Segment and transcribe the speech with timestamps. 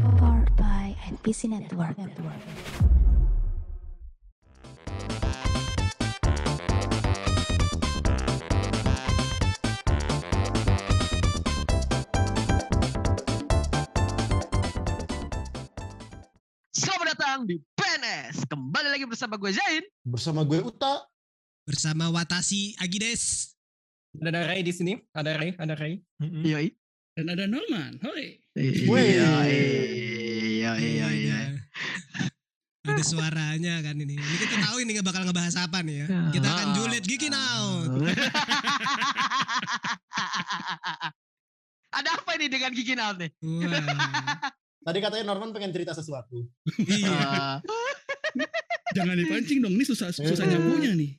[0.00, 1.96] Powered by NPC Network.
[16.70, 18.46] Selamat datang di PNS.
[18.46, 19.84] Kembali lagi bersama gue Zain.
[20.04, 21.04] bersama gue Uta.
[21.64, 23.52] bersama Watashi Agides.
[24.18, 26.00] Ada Ray di sini, ada Ray, ada Ray.
[26.20, 26.72] Yoi.
[27.18, 27.98] Dan ada Norman.
[27.98, 28.38] Hoi.
[28.54, 28.86] Wih.
[28.86, 31.38] Iya, iya, iya, iya.
[32.86, 34.14] Ada suaranya kan ini.
[34.14, 36.30] Ini kita tahu ini nggak bakal ngebahas apa nih ya.
[36.30, 37.90] Kita akan julid Gigi now.
[41.90, 43.34] Ada apa ini dengan Gigi Naut nih?
[44.86, 46.46] Tadi katanya Norman pengen cerita sesuatu.
[46.86, 47.58] iya.
[48.38, 48.46] Eh,
[48.94, 49.74] Jangan dipancing dong.
[49.74, 51.10] Ini susah susah nyambungnya nih.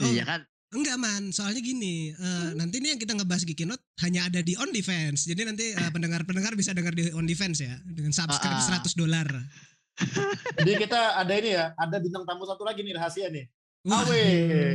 [0.10, 0.40] Iya kan?
[0.70, 4.54] Enggak man, soalnya gini, eh, nanti nih yang kita ngebahas Gigi Note hanya ada di
[4.54, 5.26] OnlyFans.
[5.26, 8.80] Jadi nanti eh, pendengar-pendengar bisa dengar di OnlyFans ya dengan subscribe Ah, ah.
[8.82, 9.26] 100 dolar.
[10.56, 13.44] Jadi kita ada ini ya, ada bintang tamu satu lagi nih rahasia nih.
[13.80, 14.24] Awe.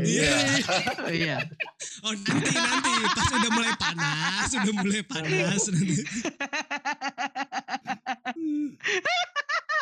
[0.01, 0.33] Iya.
[1.15, 1.37] Iya.
[2.01, 5.95] Oh nanti nanti pas udah mulai panas, udah mulai panas nanti.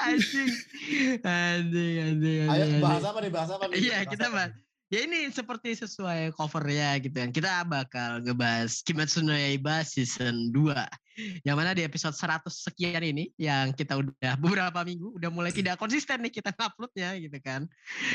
[0.04, 0.52] Anjing.
[1.24, 2.82] Anjing, anjing, Ayo anjing.
[2.84, 3.32] bahas apa nih?
[3.32, 3.76] Bahas apa nih?
[3.80, 4.52] Iya, kita bahas.
[4.94, 7.34] Ya ini seperti sesuai covernya gitu kan.
[7.34, 10.70] Kita bakal ngebahas Kimetsu no Yaiba season 2.
[11.42, 15.82] Yang mana di episode 100 sekian ini yang kita udah beberapa minggu udah mulai tidak
[15.82, 17.66] konsisten nih kita uploadnya gitu kan.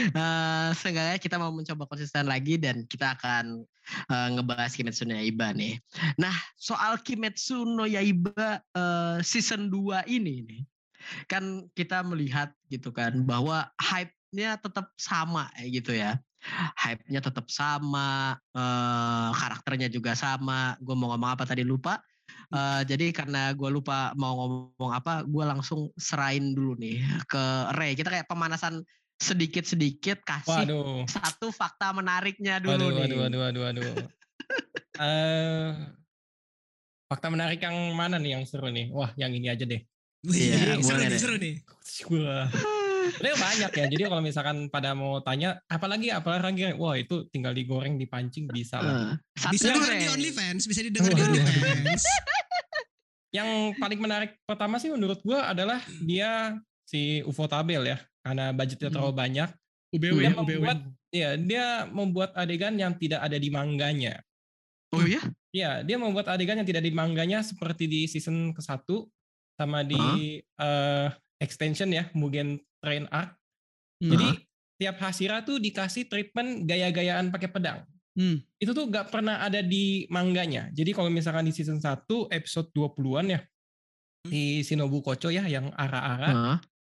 [0.06, 3.66] Eh seenggaknya kita mau mencoba konsisten lagi dan kita akan
[4.14, 5.82] eh, ngebahas Kimetsu no Yaiba nih.
[6.14, 10.62] Nah, soal Kimetsu no Yaiba eh, season 2 ini nih
[11.26, 16.22] kan kita melihat gitu kan bahwa hype-nya tetap sama gitu ya
[16.78, 20.78] hype-nya tetap sama, eh, karakternya juga sama.
[20.82, 21.98] Gue mau ngomong apa tadi lupa.
[22.48, 27.44] Eh, jadi karena gue lupa mau ngomong apa, gue langsung serain dulu nih ke
[27.76, 27.92] Ray.
[27.92, 28.84] Kita kayak pemanasan
[29.18, 31.02] sedikit-sedikit kasih Waduh.
[31.10, 33.18] satu fakta menariknya dulu Waduh, nih.
[33.18, 34.10] waduh, waduh, waduh, waduh.
[34.98, 35.70] Eh,
[37.06, 38.90] fakta menarik yang mana nih yang seru nih?
[38.90, 39.78] Wah, yang ini aja deh.
[40.26, 41.54] Iya, seru boleh nih, seru nih.
[42.10, 42.50] Wah.
[43.10, 43.84] Sebenarnya banyak ya.
[43.88, 49.16] Jadi kalau misalkan pada mau tanya, apalagi apalagi, wah itu tinggal digoreng, dipancing bisa lah.
[49.48, 51.42] Bisa dengar di OnlyFans, bisa didengar di Oh, iya.
[51.42, 52.02] OnlyFans.
[53.28, 58.88] Yang paling menarik pertama sih menurut gua adalah dia si UFO Tabel ya, karena budgetnya
[58.88, 58.96] Hmm.
[58.96, 59.50] terlalu banyak.
[59.88, 60.36] UBW, Dia UBW.
[60.36, 64.20] membuat, ya dia membuat adegan yang tidak ada di mangganya.
[64.92, 65.20] Oh iya?
[65.48, 68.84] Iya, dia membuat adegan yang tidak di mangganya seperti di season ke-1
[69.56, 70.00] sama di
[70.40, 71.08] eh,
[71.40, 73.34] extension ya, Mugen Train Arc.
[73.98, 74.10] Hmm.
[74.12, 74.28] Jadi
[74.78, 77.82] tiap Hashira tuh dikasih treatment gaya-gayaan pakai pedang.
[78.14, 78.42] Hmm.
[78.58, 80.70] Itu tuh gak pernah ada di mangganya.
[80.70, 83.40] Jadi kalau misalkan di season 1 episode 20-an ya,
[84.26, 86.58] di Shinobu Kocho ya yang ara-ara, Hah?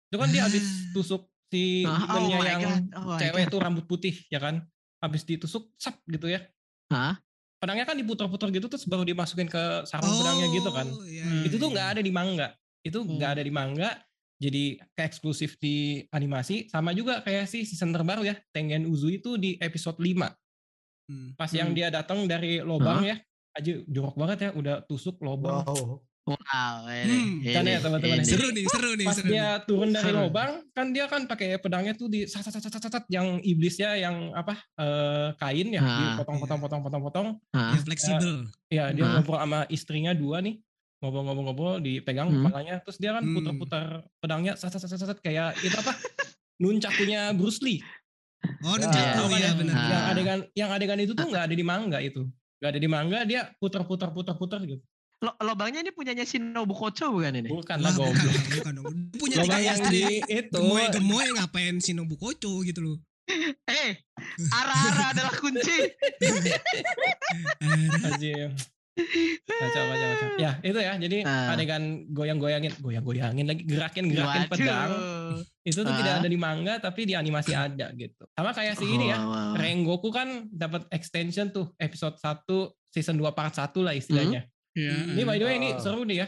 [0.09, 0.91] itu kan dia habis Ah.
[0.95, 2.63] tusuk si Ah, oh yang
[2.95, 4.63] oh cewek tuh rambut putih ya kan.
[4.99, 6.43] Habis ditusuk, sap gitu ya.
[6.91, 7.19] Hah?
[7.59, 10.87] Pedangnya kan diputar-putar gitu terus baru dimasukin ke sarung pedangnya gitu kan.
[10.87, 11.43] Oh, iya, Hmm.
[11.43, 11.75] itu tuh iya.
[11.75, 13.37] nggak ada di manga itu nggak Hmm.
[13.39, 13.91] ada di manga
[14.39, 15.77] jadi kayak eksklusif di
[16.09, 20.31] animasi sama juga kayak si season terbaru ya Tengen Uzui itu di episode 5
[21.05, 21.33] Hmm.
[21.35, 21.75] pas yang Hmm.
[21.75, 23.17] dia datang dari lobang ya
[23.51, 26.05] aja jorok banget ya udah tusuk lobang Wow.
[26.29, 28.17] Wow, Hmm, ini, kan ya, ini, teman-teman.
[28.21, 28.29] ini.
[28.29, 29.25] Seru nih, seru nih, pas seru.
[29.25, 29.33] nih.
[29.33, 30.21] dia turun dari Seru.
[30.21, 33.97] lobang kan dia kan pakai pedangnya tuh di sat sat sat sat, sat, yang iblisnya
[33.97, 35.89] yang apa eh, kain ya Ah.
[36.13, 37.73] dipotong-potong potong-potong potong Hah?
[37.73, 38.45] Ya, fleksibel.
[38.69, 40.61] ya dia ngobrol sama istrinya dua nih
[40.99, 42.43] ngobrol-ngobrol-ngobrol dipegang Hmm.
[42.43, 43.35] kepalanya terus dia kan Hmm.
[43.35, 43.85] putar-putar
[44.19, 45.95] pedangnya sat sat sat, sat, sat, kayak itu apa
[46.59, 47.81] nuncakunya Bruce Lee
[48.63, 49.39] Oh, Ya, nunchaku iya.
[49.41, 49.75] ya benar.
[49.75, 52.23] Yang adegan yang adegan itu tuh nggak ada di manga itu
[52.59, 54.79] nggak ada di manga dia putar-putar putar-putar gitu
[55.19, 57.51] Lo, lobangnya ini punyanya Shinobu Kocho bukan ini?
[57.51, 58.95] bukan lah bukan, goblok bukan dong.
[59.11, 62.97] Dia punya lobang yang di itu Gemoy-gemoy ngapain Shinobu Kocho gitu loh.
[63.67, 63.99] Eh,
[64.49, 65.75] ara-ara adalah kunci.
[68.05, 68.55] Anjir.
[69.49, 70.29] Kacau, kacau, kacau.
[70.39, 70.93] Ya, itu ya.
[70.97, 71.55] Jadi Ah.
[71.55, 74.51] adegan goyang-goyangin, goyang-goyangin lagi, gerakin-gerakin Waduh.
[74.51, 74.91] pedang.
[75.63, 76.21] Itu tuh tidak Ah.
[76.21, 78.25] ada di manga, tapi di animasi ada gitu.
[78.33, 79.19] Sama kayak si ini ya.
[79.19, 79.55] Wow.
[79.55, 82.55] Rengoku kan dapat extension tuh episode 1
[82.89, 84.47] season 2 part 1 lah istilahnya.
[84.75, 84.93] Iya.
[85.15, 86.27] Ini by the way ini seru nih ya.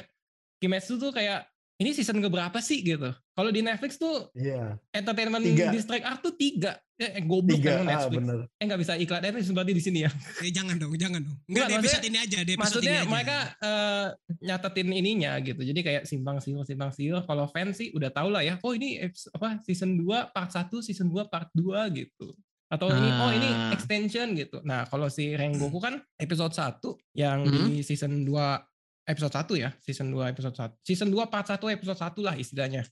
[0.59, 1.47] Kimetsu tuh kayak
[1.81, 3.09] ini season keberapa sih gitu.
[3.31, 4.77] Kalau di Netflix tuh Iya.
[4.91, 5.73] entertainment Tiga.
[5.73, 6.77] district art tuh tiga.
[6.95, 7.73] Eh, eh, goblok Tiga.
[7.75, 8.21] emang Ah, Netflix.
[8.21, 8.39] bener.
[8.53, 10.11] eh nggak bisa iklan Netflix berarti di sini ya.
[10.39, 11.37] Eh, jangan dong, jangan dong.
[11.47, 13.09] Enggak, di episode ini aja, di episode Maksudnya ini aja.
[13.09, 14.07] mereka eh,
[14.43, 15.61] nyatetin ininya gitu.
[15.63, 17.25] Jadi kayak simpang siur simpang siur.
[17.25, 18.61] Kalau fans sih udah tau lah ya.
[18.61, 22.29] Oh ini eps- apa season 2 part 1, season 2 part 2 gitu.
[22.69, 23.73] Atau ini oh ini Ah.
[23.73, 24.63] extension gitu.
[24.63, 27.67] Nah, kalau si Rengoku kan episode 1 yang Hmm.
[27.67, 28.61] di season 2
[29.11, 30.79] episode 1 ya, season 2 episode 1.
[30.87, 32.87] Season 2 part 1 episode 1 lah istilahnya.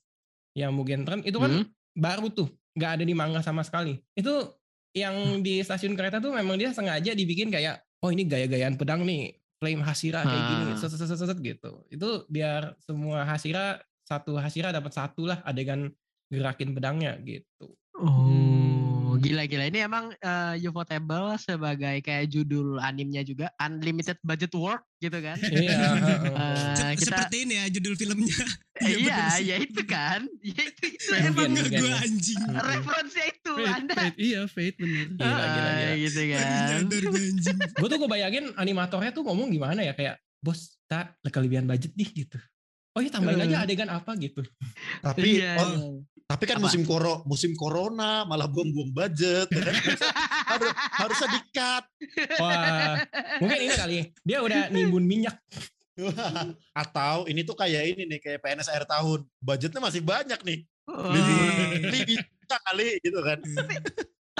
[0.52, 1.64] Yang Mugen Train itu kan Hmm.
[1.94, 3.96] baru tuh, nggak ada di manga sama sekali.
[4.12, 4.58] Itu
[4.92, 9.34] yang di stasiun kereta tuh memang dia sengaja dibikin kayak oh ini gaya-gayaan pedang nih,
[9.58, 11.82] flame Hashira kayak gini, set, set, set, set, gitu.
[11.90, 15.90] Itu biar semua Hashira satu Hashira dapat satu lah adegan
[16.30, 17.74] gerakin pedangnya gitu.
[17.98, 18.77] Oh,
[19.18, 19.64] gila-gila.
[19.66, 25.36] Ini emang uh, Ufotable sebagai kayak judul animenya juga Unlimited Budget Work gitu kan.
[25.48, 26.16] Iya, heeh.
[26.38, 28.38] Eh, Sep- kita Seperti ini ya judul filmnya.
[28.98, 30.22] iya, ya itu kan.
[30.40, 30.86] Ya itu,
[31.18, 32.40] emang gue anjing.
[32.48, 33.94] referensinya itu Fate, Anda.
[33.94, 35.06] Fate, iya Fate bener.
[35.12, 35.94] Gila, gila, gila.
[35.98, 36.82] gitu Baru kan.
[37.74, 42.06] gue tuh gue bayangin animatornya tuh ngomong gimana ya kayak bos tak kelebihan budget nih
[42.14, 42.38] gitu
[42.94, 44.42] oh iya tambahin aja adegan apa gitu
[45.02, 45.58] Tapi Iya.
[45.58, 46.68] oh, tapi kan Apa?
[46.68, 49.48] musim koro musim corona malah buang-buang budget.
[49.48, 49.74] ya kan?
[50.48, 50.70] Harus,
[51.00, 51.84] harusnya di-cut.
[52.36, 53.00] wah
[53.40, 55.40] mungkin ini kali dia udah nimbun minyak
[56.82, 59.26] Atau ini tuh kayak ini nih kayak PNS akhir tahun.
[59.42, 60.58] Budgetnya masih banyak nih.
[60.86, 61.10] Oh.
[61.90, 63.38] Bisa kali gitu kan.
[63.42, 63.74] Tapi,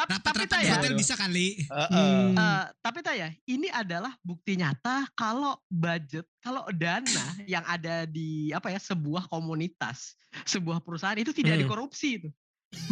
[0.06, 1.49] tapi di ya, hotel bisa kali.
[1.67, 1.91] Heeh.
[1.91, 2.39] Hmm.
[2.39, 7.03] eh, tapi tak ya, ini adalah bukti nyata kalau budget, kalau dana
[7.59, 10.15] yang ada di apa ya sebuah komunitas,
[10.47, 11.62] sebuah perusahaan itu tidak Hmm.
[11.67, 12.29] dikorupsi itu.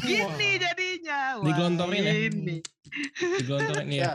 [0.03, 1.37] Gini jadinya.
[1.37, 2.15] Wah, Digelontorin ya?
[2.33, 2.57] Ini.
[3.45, 4.13] digelontorin nih ya Ya,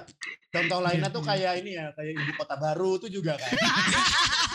[0.50, 3.52] contoh lainnya tuh kayak ini ya, kayak ibu kota baru tuh juga kan.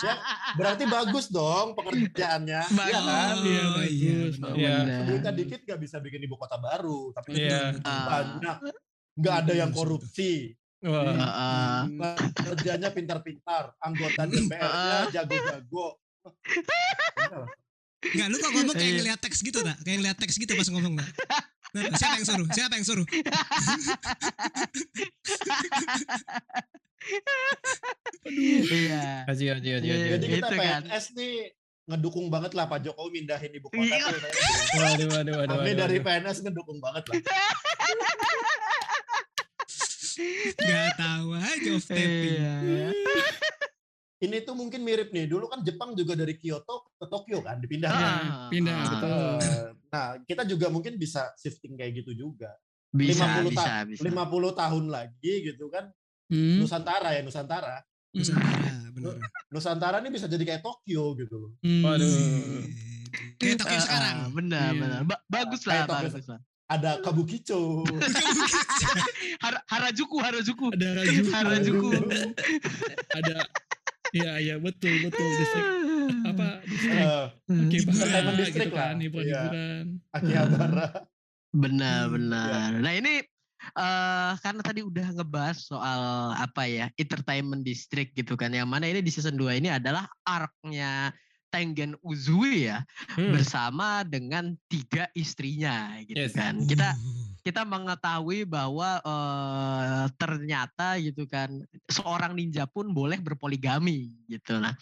[0.00, 0.14] ya,
[0.54, 2.62] berarti bagus dong pekerjaannya.
[2.88, 3.34] Iya kan?
[3.42, 4.56] Iya, iya, bagus.
[4.56, 4.76] Iya.
[5.04, 7.74] Duitnya dikit gak bisa bikin ibu kota baru, tapi Iya.
[7.74, 7.92] Betul, betul.
[7.92, 8.06] Ah.
[8.06, 8.56] banyak.
[9.18, 10.32] Nggak ada yang korupsi.
[10.78, 11.78] wah Heeh.
[12.38, 15.98] Kerjanya pintar-pintar, anggota DPR-nya jago-jago.
[17.98, 18.98] Enggak, lu kok ngomong kayak Iya.
[19.02, 19.74] ngeliat teks gitu, tak?
[19.82, 21.08] Kayak ngeliat teks gitu pas ngomong, tak?
[21.70, 22.48] Siapa yang suruh?
[22.48, 23.06] Siapa yang suruh?
[28.28, 29.24] Iya.
[29.28, 30.08] Haji, haji, haji, haji.
[30.18, 30.82] Jadi kita Itu kan.
[30.84, 31.34] PNS nih
[31.88, 34.04] ngedukung banget lah Pak Jokowi mindahin ibu kota Iya.
[34.76, 35.98] waduh waduh waduh Kami waduh, dari.
[36.04, 37.16] PNS ngedukung banget lah.
[40.58, 42.92] Gak tahu aja off tapping.
[44.18, 44.26] Iya.
[44.28, 45.26] Ini tuh mungkin mirip nih.
[45.26, 47.86] Dulu kan Jepang juga dari Kyoto ke Tokyo kan dipindah.
[47.88, 48.48] Iya, Ah.
[48.50, 48.86] pindah, Ah.
[48.90, 49.32] betul.
[49.38, 52.52] Eh, Nah, kita juga mungkin bisa shifting kayak gitu juga.
[52.90, 54.02] Bisa, 50 bisa, ta- bisa.
[54.04, 55.88] 50 tahun lagi gitu kan.
[56.28, 56.60] Hmm.
[56.60, 57.80] Nusantara ya, Nusantara.
[58.12, 59.16] Nusantara, bener.
[59.48, 61.50] Nusantara ini bisa jadi kayak Tokyo gitu loh.
[61.64, 61.80] Hmm.
[61.80, 62.12] Waduh.
[63.40, 64.16] Kayak Tokyo Ah, sekarang.
[64.34, 64.80] Benar, Iya.
[64.82, 65.00] benar.
[65.06, 66.40] Ba- bagus lah, bagus lah.
[66.68, 67.80] Ada Kabukicho.
[69.44, 70.66] Har- Harajuku, Harajuku.
[70.76, 71.30] Ada Rajuku.
[71.32, 71.88] Harajuku.
[73.08, 73.34] ada
[74.14, 75.66] Iya, iya betul betul distrik
[76.24, 78.80] apa distrik Eh, Oke, Hiburan, entertainment gitu district lah.
[78.88, 79.40] kan, hiburan Iya.
[79.42, 79.84] hiburan.
[80.12, 80.86] Akihabara.
[81.48, 82.70] Benar, Hmm, benar.
[82.84, 83.12] Nah ini
[83.74, 86.00] eh karena tadi udah ngebahas soal
[86.38, 91.10] apa ya entertainment district gitu kan, yang mana ini di season 2 ini adalah arc-nya
[91.48, 92.84] Tengen Uzui ya
[93.16, 93.32] Hmm.
[93.32, 96.36] bersama dengan tiga istrinya gitu Yes.
[96.36, 96.60] kan.
[96.68, 96.92] Kita
[97.48, 101.48] kita mengetahui bahwa eh, ternyata gitu kan
[101.88, 104.76] seorang ninja pun boleh berpoligami gitu nah.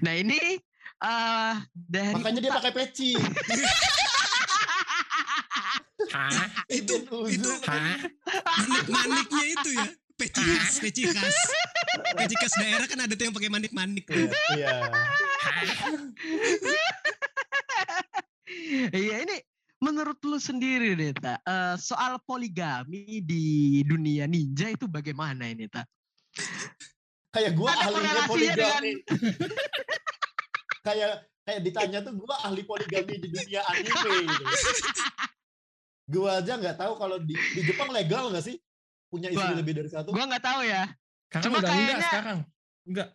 [0.00, 0.56] Nah ini
[0.96, 3.12] eh dari Makanya dia pakai peci.
[6.16, 6.48] Hah?
[6.72, 8.00] itu itu Hah?
[8.64, 9.86] manik-maniknya itu ya.
[10.16, 11.36] Peci khas, peci khas.
[12.16, 14.08] Peci khas daerah kan ada tuh yang pakai manik-manik.
[14.08, 14.32] tuh.
[14.56, 14.72] Iya.
[18.96, 19.36] Iya ini
[19.76, 21.40] menurut lu sendiri deh tak
[21.76, 23.44] soal poligami di
[23.84, 25.84] dunia ninja itu bagaimana ini tak?
[27.32, 28.92] Kayak gua Ada ahlinya poligami.
[30.86, 31.12] kayak
[31.44, 34.44] kayak ditanya tuh gua ahli poligami di dunia anime gitu.
[36.06, 38.56] Gua aja nggak tahu kalau di, di Jepang legal nggak sih
[39.10, 40.14] punya istri lebih dari satu?
[40.14, 40.88] Gua nggak tahu ya.
[41.28, 42.38] Sekarang Cuma udah enggak kayaknya- sekarang.
[42.86, 43.08] Enggak.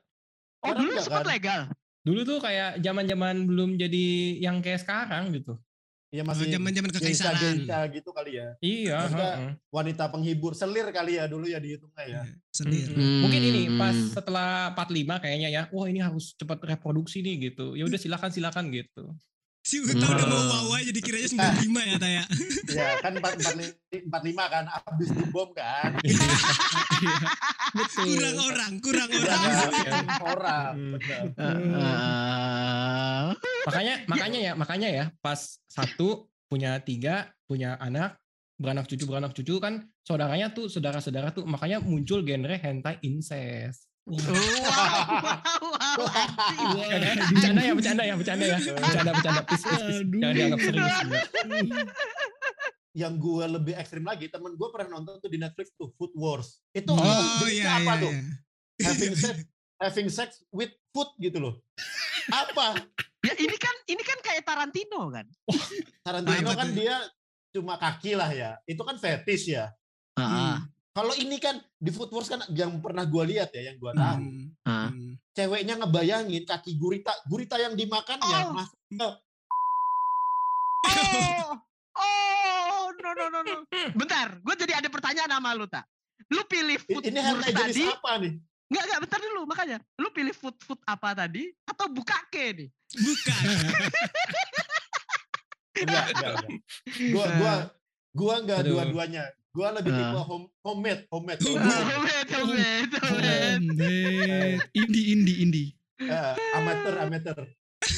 [0.62, 1.32] Oh Sekarang dulu sempat kan?
[1.34, 1.62] legal.
[2.02, 4.06] Dulu tuh kayak zaman-zaman belum jadi
[4.38, 5.58] yang kayak sekarang gitu.
[6.12, 7.56] Iya masih Zaman-zaman kekaisaran.
[7.90, 8.52] gitu kali ya.
[8.60, 9.52] Iya, Maksudnya, heeh.
[9.72, 12.22] Wanita penghibur selir kali ya dulu ya dihitungnya ya.
[12.52, 12.92] Selir.
[12.92, 13.24] Mm-mm.
[13.24, 14.12] Mungkin ini pas Hmm.
[14.12, 17.74] setelah 45 kayaknya ya, wah ini harus cepat reproduksi nih gitu.
[17.74, 19.16] Ya udah silakan silakan gitu.
[19.62, 20.52] Si Uta udah mau Hmm.
[20.68, 22.24] wawa jadi kiranya 95 ya Taya.
[22.76, 24.12] Ya kan 45
[24.48, 25.96] kan abis dibom kan.
[27.02, 27.18] Iya,
[27.74, 28.04] betul.
[28.14, 30.06] Kurang orang, kurang Ya, orang.
[30.22, 30.74] orang.
[30.76, 30.92] Hmm.
[31.00, 31.24] benar.
[33.68, 38.20] Makanya makanya ya, makanya ya pas satu punya tiga, punya anak,
[38.60, 43.90] beranak cucu beranak cucu kan saudaranya tuh saudara-saudara tuh makanya muncul genre hentai incest.
[44.02, 46.58] wow, wow, wow, anjing.
[46.74, 47.18] Wah, Ya kan?
[47.32, 48.58] Bercanda ya, bercanda ya, bercanda ya.
[48.58, 49.42] Bercanda, bercanda.
[49.46, 50.00] Please, please.
[50.18, 50.86] Jangan dianggap serius.
[51.46, 51.86] enggak.
[52.92, 56.60] Yang gue lebih ekstrim lagi, temen gue pernah nonton tuh di Netflix tuh Food Wars.
[56.74, 58.04] Itu Oh iya apa iya.
[58.04, 58.12] tuh?
[58.12, 58.90] iya.
[58.90, 59.36] Having sex,
[59.78, 61.54] having sex with foot gitu loh.
[62.28, 62.82] Apa?
[63.32, 65.24] Ya ini kan ini kan kayak Tarantino kan.
[66.04, 67.00] Tarantino Apa kan dia
[67.56, 68.60] cuma kaki lah ya.
[68.68, 69.72] Itu kan fetish ya.
[70.20, 70.56] Heeh.
[70.92, 74.20] Kalau ini kan di Food Wars kan yang pernah gua lihat ya, yang gua tahu.
[74.20, 75.16] Hmm, hmm.
[75.32, 78.52] Ceweknya ngebayangin kaki gurita, gurita yang dimakannya Oh.
[78.52, 79.10] masuk ke
[80.92, 81.56] Oh,
[81.96, 83.56] oh, no no no no.
[83.96, 85.88] Bentar, gue jadi ada pertanyaan sama lu tak.
[86.28, 87.88] Lu pilih food ini wars tadi?
[87.88, 88.34] apa nih?
[88.72, 89.78] Enggak enggak, bentar dulu makanya.
[90.00, 91.52] Lu pilih food food apa tadi?
[91.68, 92.70] Atau bukake nih?
[92.94, 93.44] Bukan.
[95.74, 96.46] Enggak, enggak, enggak.
[97.12, 97.54] Gua gua
[98.14, 99.24] gua enggak dua-duanya.
[99.52, 100.00] Gua lebih Ah.
[100.00, 101.40] tipe home, homemade, homemade.
[101.42, 102.92] Wait, oh, wait, oh, wait.
[102.96, 103.66] Homemade.
[104.72, 105.70] Indie, indie, indie.
[105.98, 107.40] Eh, amateur, amateur,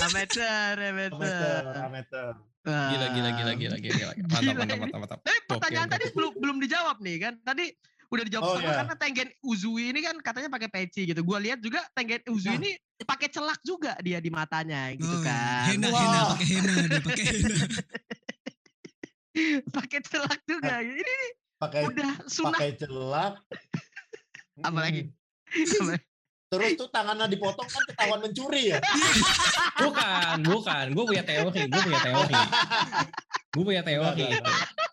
[0.02, 1.62] Amateur, amateur, amateur.
[1.84, 2.34] amateur.
[2.64, 3.56] Gila, gila, gila, Ah.
[3.60, 4.14] gila, gila, gila.
[4.16, 5.20] Mantap, Gila mantap, mantap, mantap.
[5.22, 7.34] Tapi pertanyaan tadi belum belum dijawab nih kan.
[7.44, 7.66] Tadi
[8.14, 8.80] udah dijawab Oh, setengah iya.
[8.86, 11.22] karena Tengen Uzui ini kan katanya pakai peci gitu.
[11.22, 12.60] Gua lihat juga Tengen Uzui Nah.
[12.62, 15.66] ini pakai celak juga dia di matanya gitu Oh, kan.
[15.68, 16.00] Hena, Wah.
[16.00, 17.56] hena, pakai hena dia, pakai hena.
[19.76, 20.74] pakai celak juga.
[20.80, 21.18] Ini
[21.58, 23.34] Pakai udah sunah pakai celak.
[24.68, 25.10] Apa lagi?
[26.54, 28.80] Terus tuh tangannya dipotong kan ketahuan mencuri ya.
[29.82, 30.86] Bukan, bukan.
[30.94, 32.36] Gue punya teori, gue punya teori.
[33.54, 34.26] Gue punya teori.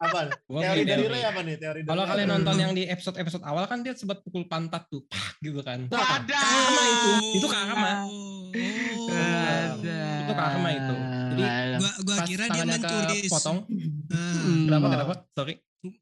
[0.01, 0.33] Apa?
[0.49, 1.13] Gua Teori punya dari teori.
[1.17, 1.57] Ray apa nih?
[1.57, 5.05] Teori dari Kalau kalian nonton yang di episode-episode awal kan dia sempat pukul pantat tuh,
[5.09, 5.89] pak gitu kan.
[5.89, 6.41] Ada.
[6.41, 7.93] Karma itu, itu karma.
[8.05, 8.53] Oh.
[9.13, 10.01] Ada.
[10.25, 10.95] Itu karma itu.
[11.31, 11.43] Jadi,
[11.81, 13.59] Gua gua Pas kira dia mencuri potong.
[14.13, 14.61] Hmm.
[14.69, 14.87] Kenapa?
[14.93, 15.15] Kenapa?
[15.33, 15.55] Sorry.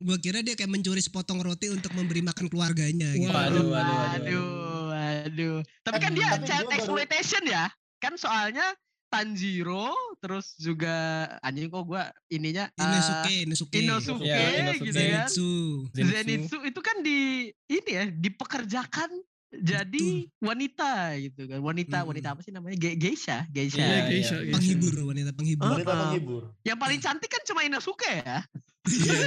[0.02, 3.30] gua kira dia kayak mencuri sepotong roti untuk memberi makan keluarganya gitu.
[3.30, 4.50] Waduh, waduh, waduh, Waduh,
[4.90, 5.58] waduh.
[5.86, 7.70] Tapi kan Eh, dia tapi child exploitation ya.
[8.02, 8.74] Kan soalnya
[9.08, 9.88] Tanjiro
[10.18, 10.94] terus juga
[11.40, 13.76] anjing kok gua ininya Inosuke, Inosuke.
[13.76, 14.84] Inosuke Ya, Inosuke.
[14.86, 15.24] gitu ya.
[15.24, 15.50] Zenitsu.
[15.90, 16.12] Zenitsu.
[16.14, 17.18] Zenitsu itu kan di
[17.66, 19.10] ini ya dipekerjakan
[19.50, 20.06] jadi
[20.38, 21.58] wanita gitu kan.
[21.58, 22.08] Wanita Hmm.
[22.12, 22.76] wanita apa sih namanya?
[22.76, 23.80] Ge- geisha, geisha.
[23.80, 24.44] Iya, Iya, geisha, iya.
[24.44, 24.54] geisha.
[24.54, 25.68] Penghibur, wanita penghibur.
[25.72, 26.42] Wanita penghibur.
[26.62, 28.44] Yang paling cantik kan cuma Inosuke ya.
[28.88, 29.20] Iya,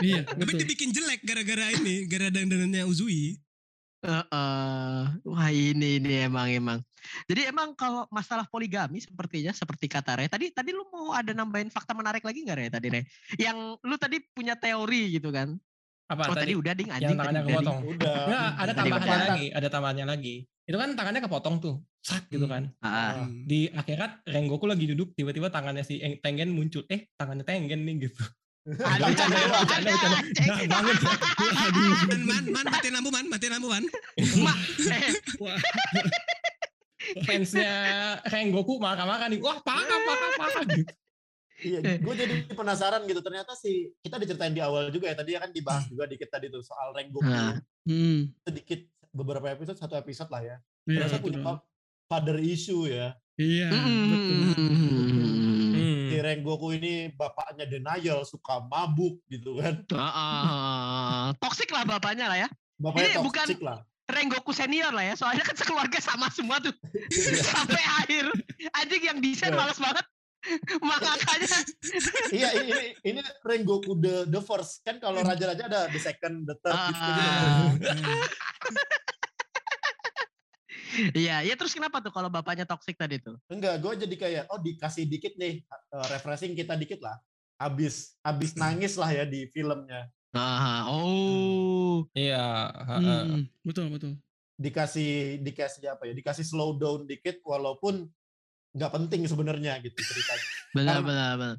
[0.00, 0.60] iya, Tapi betul.
[0.60, 3.36] dibikin jelek gara-gara ini, gara dandanannya Uzui.
[4.04, 5.00] Heeh.
[5.24, 6.78] Wah ini ini emang emang.
[7.30, 11.70] Jadi emang kalau masalah poligami sepertinya seperti kata Re tadi tadi lu mau ada nambahin
[11.70, 13.00] fakta menarik lagi nggak Re tadi Re?
[13.40, 15.56] Yang lu tadi punya teori gitu kan?
[16.06, 16.60] Apa Oh tadi, tadi?
[16.60, 17.56] udah ding Yang anjing tadi tangannya udah ding.
[17.58, 17.78] kepotong.
[17.82, 18.14] Udah.
[18.26, 20.34] Enggak, ada Tadi tambahannya lagi, ada tambahannya lagi.
[20.66, 22.62] Itu kan tangannya kepotong tuh, sak gitu kan.
[22.82, 23.26] Ah.
[23.26, 23.42] Hmm.
[23.46, 26.86] Di akhirat Rengoku lagi duduk, tiba-tiba tangannya si Eng- Tengen muncul.
[26.90, 28.22] Eh, tangannya Tengen nih gitu.
[28.66, 29.38] Bercanda, bercanda,
[29.78, 30.18] bercanda.
[30.42, 30.96] Nah, banget.
[32.10, 33.84] Man, man, man, matiin lampu man, matiin lampu man.
[34.18, 34.58] Mak,
[34.90, 35.58] eh, Wah,
[37.22, 37.74] Fansnya
[38.26, 39.38] Rengoku marah-marah nih.
[39.38, 40.64] Wah, parah, parah, parah.
[40.66, 40.92] Gitu.
[41.56, 43.22] Iya, gue jadi penasaran gitu.
[43.22, 45.16] Ternyata sih kita diceritain di awal juga ya.
[45.16, 47.22] Tadi ya kan dibahas juga dikit tadi tuh soal Rengoku.
[47.22, 47.62] Nah.
[47.86, 48.82] hmm, Sedikit
[49.14, 50.56] beberapa episode, satu episode lah ya.
[50.90, 51.62] iya, Ternyata punya
[52.10, 53.14] father issue ya.
[53.38, 55.45] Iya, betul.
[56.16, 59.84] Si Rengoku ini bapaknya denial, suka mabuk gitu kan.
[59.92, 62.48] ah, ah, toxic lah bapaknya lah ya.
[62.80, 63.84] Bapaknya Ini bukan- lah.
[64.06, 65.14] Renggoku senior lah ya.
[65.18, 66.72] Soalnya kan sekeluarga sama semua tuh.
[67.44, 68.32] Sampai akhir.
[68.80, 69.58] Anjing yang desain Iya.
[69.60, 70.06] males banget.
[70.78, 71.58] Makanya
[72.30, 74.80] iya, ini, ini, ini Rengoku the the first.
[74.86, 77.10] Kan kalau raja-raja ada the second, the third gitu.
[77.82, 77.92] gitu.
[81.12, 83.36] Iya, ya terus kenapa tuh kalau bapaknya toxic tadi tuh?
[83.52, 85.62] Enggak, gue jadi kayak oh dikasih dikit nih
[85.92, 87.16] uh, refreshing kita dikit lah.
[87.56, 90.08] Abis abis nangis lah ya di filmnya.
[90.36, 92.04] Ah, oh.
[92.12, 93.22] Iya, heeh.
[93.24, 94.12] Hmm, betul, betul.
[94.60, 96.12] Dikasih dikasih apa ya?
[96.12, 98.04] Dikasih slow down dikit walaupun
[98.76, 100.44] nggak penting sebenarnya gitu ceritanya.
[100.76, 101.56] Benar Karena- benar benar.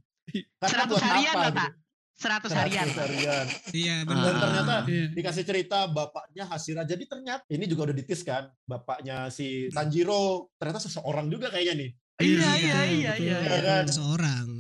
[0.62, 1.70] Karena 100 buat harian apa lah, gitu?
[2.18, 2.50] Tak.
[2.50, 2.88] 100 100 harian.
[2.90, 3.46] harian.
[3.72, 4.26] Iya, benar.
[4.26, 5.06] Dan ternyata Iya.
[5.14, 6.82] dikasih cerita bapaknya Hasira.
[6.82, 8.50] Jadi ternyata ini juga udah ditis kan.
[8.64, 11.90] Bapaknya si Tanjiro ternyata seseorang juga kayaknya nih.
[12.18, 13.22] Iya Iya, iya betul, iya betul.
[13.22, 13.38] iya.
[13.38, 13.86] Iya kan?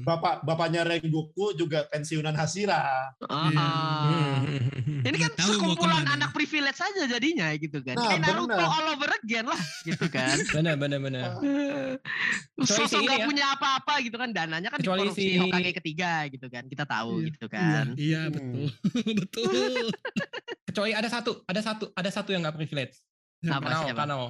[0.07, 3.11] Bapak bapaknya Rengoku juga pensiunan Hasira.
[3.21, 3.59] Ah, Iya.
[3.59, 4.39] ah.
[5.03, 7.91] Ini kan tahu mau sekumpulan anak privilege aja jadinya gitu kan.
[7.93, 8.71] Nah, Kayak Naruto benar.
[8.71, 10.35] all over again lah gitu kan.
[10.55, 11.23] Benar, benar, benar.
[12.63, 13.25] Sosok nggak ya.
[13.27, 16.63] punya apa-apa gitu kan dananya kan Kecuali dikorupsi si- Hokage ketiga gitu kan.
[16.65, 17.27] Kita tahu Iya.
[17.27, 17.85] gitu kan.
[17.93, 18.33] Iya, Hmm.
[18.33, 18.67] betul.
[19.19, 19.85] betul.
[20.65, 22.95] Kecuali ada satu, ada satu, ada satu yang nggak privilege.
[23.43, 23.99] Apa Kanao, siapa?
[24.01, 24.25] Kanao.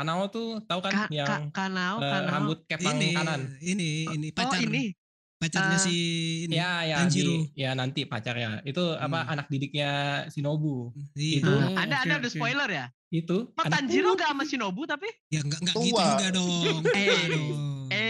[0.00, 2.32] Kanao tuh tahu kan Ka, yang ka, kanao, eh, kanao.
[2.32, 3.40] rambut kepang Ini, kanan.
[3.60, 4.96] ini, ini Oh pacar, ini.
[5.36, 5.82] pacarnya Ah.
[5.82, 5.96] si
[6.44, 6.54] ini.
[6.56, 7.28] Ya, ya, Tanjiro.
[7.28, 8.60] di- ya nanti pacarnya.
[8.62, 9.32] Itu apa Hmm.
[9.36, 9.90] anak didiknya
[10.26, 10.96] Shinobu.
[11.12, 11.36] Iya.
[11.38, 12.32] Itu- Oh, ada oke, ada udah oke.
[12.34, 12.86] spoiler ya.
[13.10, 15.08] Itu Kok anak Tanjiro gak sama Shinobu tapi?
[15.28, 15.84] Ya enggak enggak Tua.
[15.84, 16.80] gitu juga dong.
[16.96, 17.88] Eh, dong.
[17.90, 18.08] Eh,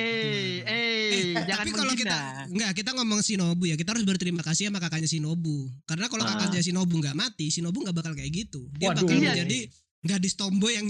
[0.61, 0.71] Tua.
[0.71, 4.79] eh, jangan tapi kalau kita enggak kita ngomong Shinobu ya kita harus berterima kasih sama
[4.79, 6.37] kakaknya Shinobu karena kalau Ah.
[6.37, 9.03] kakaknya Shinobu nggak mati Shinobu nggak bakal kayak gitu dia Waduh.
[9.03, 9.23] bakal Iya.
[9.35, 9.59] menjadi
[10.03, 10.87] gadis tomboy yang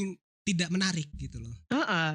[0.53, 1.55] tidak menarik gitu loh.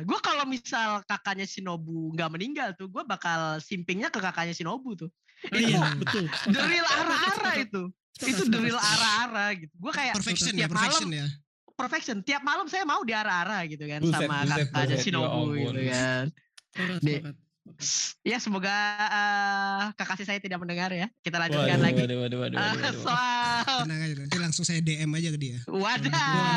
[0.03, 5.09] Gue kalau misal kakaknya Shinobu nggak meninggal tuh, gue bakal simpingnya ke kakaknya Shinobu tuh.
[5.51, 6.25] Ah, iya, betul.
[6.47, 7.83] The real ara-ara itu.
[8.23, 9.73] Itu the real ara-ara gitu.
[9.75, 11.27] Gue kayak Perfection ya, tiap perfection malam ya.
[11.75, 12.17] perfection.
[12.23, 15.39] Tiap malam saya mau di ara-ara gitu kan Buset, sama buset, kakaknya buset, ya Shinobu
[15.51, 15.75] ampun.
[15.75, 16.25] gitu kan.
[18.21, 18.69] Ya semoga
[19.01, 21.09] eh, kekasih saya tidak mendengar ya.
[21.19, 21.97] Kita lanjutkan Waduh, lagi.
[21.97, 23.01] waduh, waduh, waduh, Eh, waduh, waduh.
[23.01, 25.57] soal Tenang aja nanti langsung saya DM aja ke dia.
[25.65, 25.81] wadah,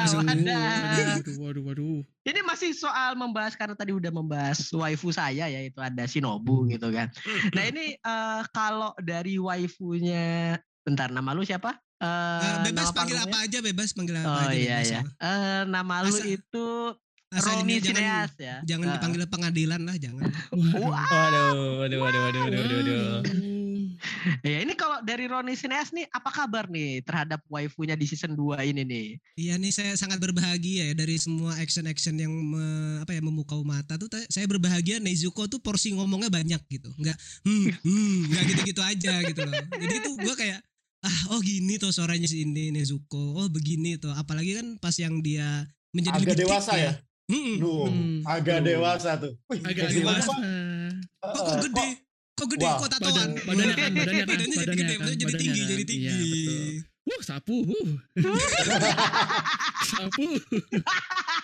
[0.04, 0.68] Waduh, wadah.
[1.16, 1.98] waduh, waduh, waduh.
[2.22, 7.08] Ini masih soal membahas karena tadi udah membahas waifu saya yaitu ada Shinobu gitu kan.
[7.50, 11.72] Nah ini eh, kalau dari waifunya, bentar nama lu siapa?
[11.98, 12.06] Eh,
[12.38, 14.54] Eh, bebas panggil apa aja bebas panggil apa Oh aja.
[14.54, 15.00] iya bebas ya.
[15.18, 16.66] Eh, nama lu Asal- itu
[17.28, 18.56] Asal Roni ini jangan ya.
[18.64, 20.32] jangan Eh, dipanggil pengadilan lah jangan.
[20.80, 23.14] Wah, Waduh, waduh, waduh, waduh, waduh, waduh, waduh.
[24.40, 28.64] ya ini kalau dari Roni Sineas nih apa kabar nih terhadap waifunya di season 2
[28.64, 29.06] ini nih?
[29.36, 34.00] Iya nih saya sangat berbahagia ya dari semua action-action yang me- apa ya memukau mata
[34.00, 36.88] tuh saya berbahagia Nezuko tuh porsi ngomongnya banyak gitu.
[36.96, 39.54] Enggak hmm hmm enggak gitu-gitu aja gitu loh.
[39.76, 40.60] Jadi itu gua kayak
[40.98, 43.36] ah oh gini tuh suaranya si ini Nezuko.
[43.36, 44.16] Oh begini tuh.
[44.16, 46.92] Apalagi kan pas yang dia menjadi Agak lebih dewasa ya.
[46.96, 47.07] Hmm.
[47.28, 48.24] Duh, Hmm.
[48.24, 49.36] agak dewasa tuh.
[49.46, 50.32] Wih, Agak masih dewasa.
[50.32, 50.48] muda.
[51.20, 51.88] Kok, kok Eh, gede?
[52.32, 52.64] Kok gede?
[52.64, 53.12] Wah, kok tatoan?
[53.12, 55.68] Badan, badannya kan, badannya kan, Badannya jadi badannya gede, kan, maksudnya jadi badannya tinggi, kan.
[55.68, 56.08] jadi tinggi.
[56.08, 56.72] Iya, betul.
[57.04, 57.56] Wuh, sapu.
[57.64, 57.90] Wuh.
[59.92, 60.26] sapu.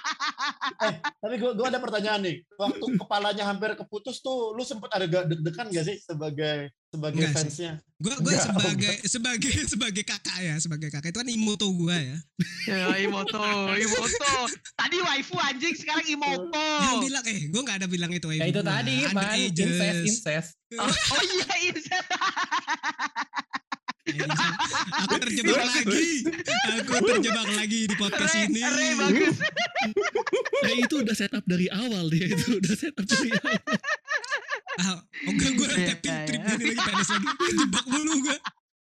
[0.84, 2.36] Eh, tapi gua, gua ada pertanyaan nih.
[2.58, 7.32] Waktu kepalanya hampir keputus tuh, lu sempet ada gak deg-degan gak sih sebagai sebagai Enggak
[7.32, 7.38] sih.
[7.42, 7.72] fansnya?
[7.98, 12.16] Gue gue Enggak, sebagai sebagai sebagai kakak ya, sebagai kakak itu kan imoto gua ya.
[12.64, 13.40] Ya, Imoto,
[13.74, 14.34] Imoto.
[14.76, 16.68] Tadi waifu anjing, sekarang Imoto.
[16.84, 19.36] Yang bilang eh gue nggak ada bilang itu Ya itu tadi, man.
[19.36, 20.50] Incest, incest.
[20.78, 22.08] Oh, oh iya, Incest.
[24.04, 26.28] Aku terjebak lagi.
[26.84, 28.60] Aku terjebak lagi di podcast ini.
[28.60, 29.36] Re, bagus.
[30.76, 33.62] Itu udah setup dari awal dia itu udah setup dari awal.
[34.74, 36.26] Ah, oh enggak gue Iya, tapping iya.
[36.26, 37.26] trip ini lagi panas lagi.
[37.54, 38.36] Jebak mulu gue.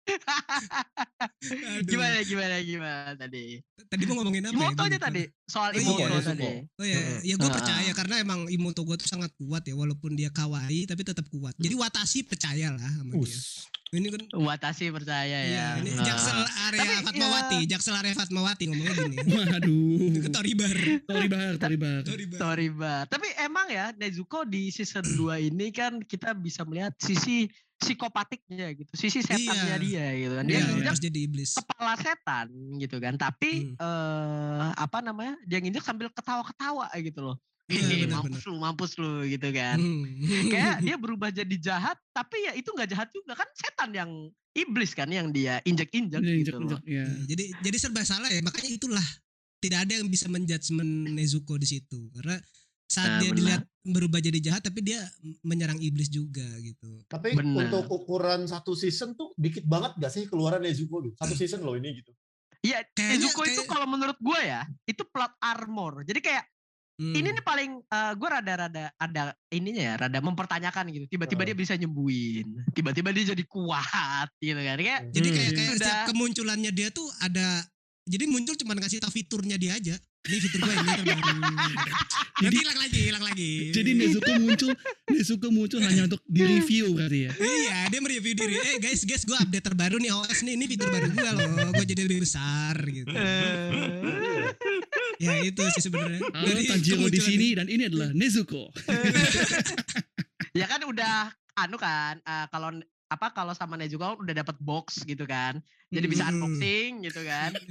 [1.89, 3.59] Gimana, gimana, gimana tadi?
[3.89, 4.59] Tadi mau ngomongin apa ya?
[4.69, 5.23] Imoto aja tadi.
[5.43, 6.29] Soal Oh iya, Imoto Nezuko.
[6.29, 6.47] tadi.
[6.75, 7.19] Oh ya, Mm-mm.
[7.23, 11.01] ya gue percaya karena emang Imoto gue tuh sangat kuat ya walaupun dia kawaii tapi
[11.01, 11.55] tetap kuat.
[11.55, 13.23] Jadi Watashi percaya lah sama dia.
[13.23, 13.65] Us.
[13.89, 15.81] Ini kan Watashi percaya Iya, ya.
[15.81, 16.05] ini Nah.
[16.05, 16.37] Jaksel
[16.69, 17.67] area Tapi, Fatmawati, ya.
[17.73, 19.17] Jaksel area Fatmawati ngomongnya gini.
[19.33, 20.13] Waduh.
[20.21, 20.75] Itu Toribar.
[21.09, 22.01] Tori Bahar, Tori Bahar.
[22.05, 22.37] Toribar.
[22.37, 23.01] Sorry, Mbak.
[23.09, 28.91] Tapi emang ya Nezuko di season 2 ini kan kita bisa melihat sisi psikopatiknya gitu,
[28.93, 29.77] sisi setannya Iya.
[29.79, 30.45] dia gitu kan.
[30.45, 31.51] Dia Iya, nginjak pas jadi iblis.
[31.55, 33.13] kepala setan gitu kan.
[33.15, 33.79] Tapi Hmm.
[33.79, 35.39] eh apa namanya?
[35.43, 37.37] Dia nginjak sambil ketawa-ketawa gitu loh.
[37.65, 39.77] Iya, mampus lu, mampus lu gitu kan.
[39.77, 40.03] Hmm.
[40.49, 44.11] Kayak dia berubah jadi jahat, tapi ya itu nggak jahat juga kan setan yang
[44.51, 46.65] iblis kan yang dia injek-injek gitu loh.
[46.65, 47.05] injek-injek, ya.
[47.05, 49.05] Iya, jadi jadi serba salah ya makanya itulah
[49.59, 52.41] tidak ada yang bisa menjudgment Nezuko di situ karena
[52.89, 53.37] saat Nah, dia benar.
[53.37, 54.99] dilihat berubah jadi jahat tapi dia
[55.41, 57.05] menyerang iblis juga gitu.
[57.05, 57.69] Tapi Benar.
[57.69, 61.15] untuk ukuran satu season tuh dikit banget gak sih keluaran Nezuko gitu?
[61.15, 62.11] Satu season loh ini gitu.
[62.59, 66.03] Iya, Nezuko itu kayak- kalau menurut gue ya, itu plot armor.
[66.03, 66.43] Jadi kayak
[66.99, 67.15] Hmm.
[67.15, 71.05] ini nih paling gue rada-rada ada ininya ya, rada mempertanyakan gitu.
[71.07, 71.47] Tiba-tiba Oh.
[71.47, 74.75] dia bisa nyembuhin, tiba-tiba dia jadi kuat gitu kan.
[74.75, 75.35] Kayak jadi Hmm.
[75.39, 75.79] kayak, kayak Sudah.
[75.79, 77.63] setiap kemunculannya dia tuh ada
[78.03, 79.95] jadi muncul cuma kasih tau fiturnya dia aja.
[80.29, 81.25] Ini fitur gue ini terbaru.
[81.25, 81.73] Nanti
[82.39, 83.51] Jadi- hilang lagi, hilang lagi.
[83.73, 84.71] Jadi Nezuko muncul,
[85.09, 87.31] Nezuko muncul hanya untuk di review berarti ya.
[87.33, 88.55] Iya, dia mereview diri.
[88.55, 90.53] Eh guys, guys, gue update terbaru nih OS nih.
[90.53, 91.47] Ini fitur baru gue loh.
[91.73, 93.09] Gue jadi lebih besar gitu.
[95.19, 96.21] ya itu sih sebenarnya.
[96.31, 98.69] Halo Jadi Tanjiro di sini dan ini adalah Nezuko.
[100.53, 102.71] ya kan udah anu kan, eh, kalau
[103.09, 105.59] apa kalau sama Nezuko udah dapat box gitu kan.
[105.89, 106.37] Jadi bisa Hmm.
[106.37, 107.51] unboxing gitu kan.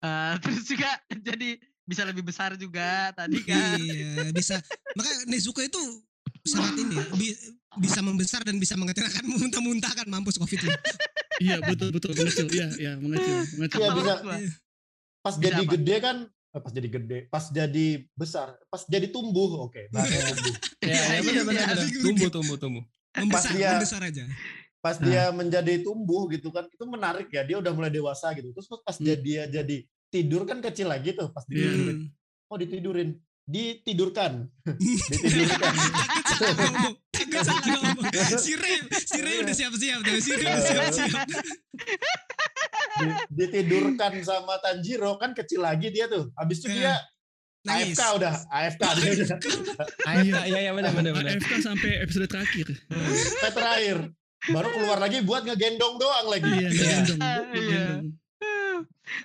[0.00, 3.74] Eh, terus juga jadi bisa lebih besar juga tadi kan.
[3.76, 4.62] Iya, bisa.
[4.94, 5.82] Makanya Nezuko itu
[6.42, 7.38] sangat ini ya, bi-
[7.76, 10.70] bisa membesar dan bisa mengatakan muntah-muntah kan mampus covid lu.
[11.40, 12.46] Iya betul betul mengecil.
[12.46, 13.78] Iya iya mengecil mengecil.
[13.78, 14.14] Iya, bisa.
[14.22, 14.36] gua.
[15.20, 15.72] Pas Bisa jadi apa?
[15.74, 19.90] gede kan, eh, pas jadi gede, pas jadi besar, pas jadi tumbuh, oke.
[19.90, 20.54] bahasa tumbuh.
[20.80, 21.76] Ya, ya, Iya, benar benar iya, benar.
[21.84, 22.00] iya.
[22.00, 22.84] Tumbuh tumbuh tumbuh.
[23.12, 24.24] Membesar, dia- membesar aja.
[24.80, 27.44] Pas dia menjadi tumbuh gitu kan, itu menarik ya.
[27.44, 28.48] Dia udah mulai dewasa gitu.
[28.50, 29.04] Terus pas Hmm.
[29.04, 31.70] dia dia jadi tidur kan kecil lagi tuh, pas Iya.
[31.70, 31.96] ditidurin.
[31.96, 32.08] Hmm.
[32.46, 33.10] Oh ditidurin,
[33.44, 34.32] ditidurkan,
[34.82, 35.74] ditidurkan.
[37.10, 38.04] Takut salah ngomong.
[38.36, 40.18] Si Ray, si Ray udah siap-siap tuh.
[40.18, 41.26] Si Ray udah siap-siap.
[43.00, 46.28] Di- ditidurkan sama Tanjiro kan kecil lagi dia tuh.
[46.34, 46.98] Habis itu dia
[47.60, 47.92] Nangis.
[47.92, 49.28] AFK udah, AFK dia udah.
[50.02, 51.30] AFK, iya iya benar benar benar.
[51.34, 52.66] AFK sampai episode terakhir.
[52.88, 53.96] Sampai terakhir.
[54.48, 56.48] Baru keluar lagi buat ngegendong doang lagi.
[56.48, 57.04] Iya,
[57.52, 57.84] Iya.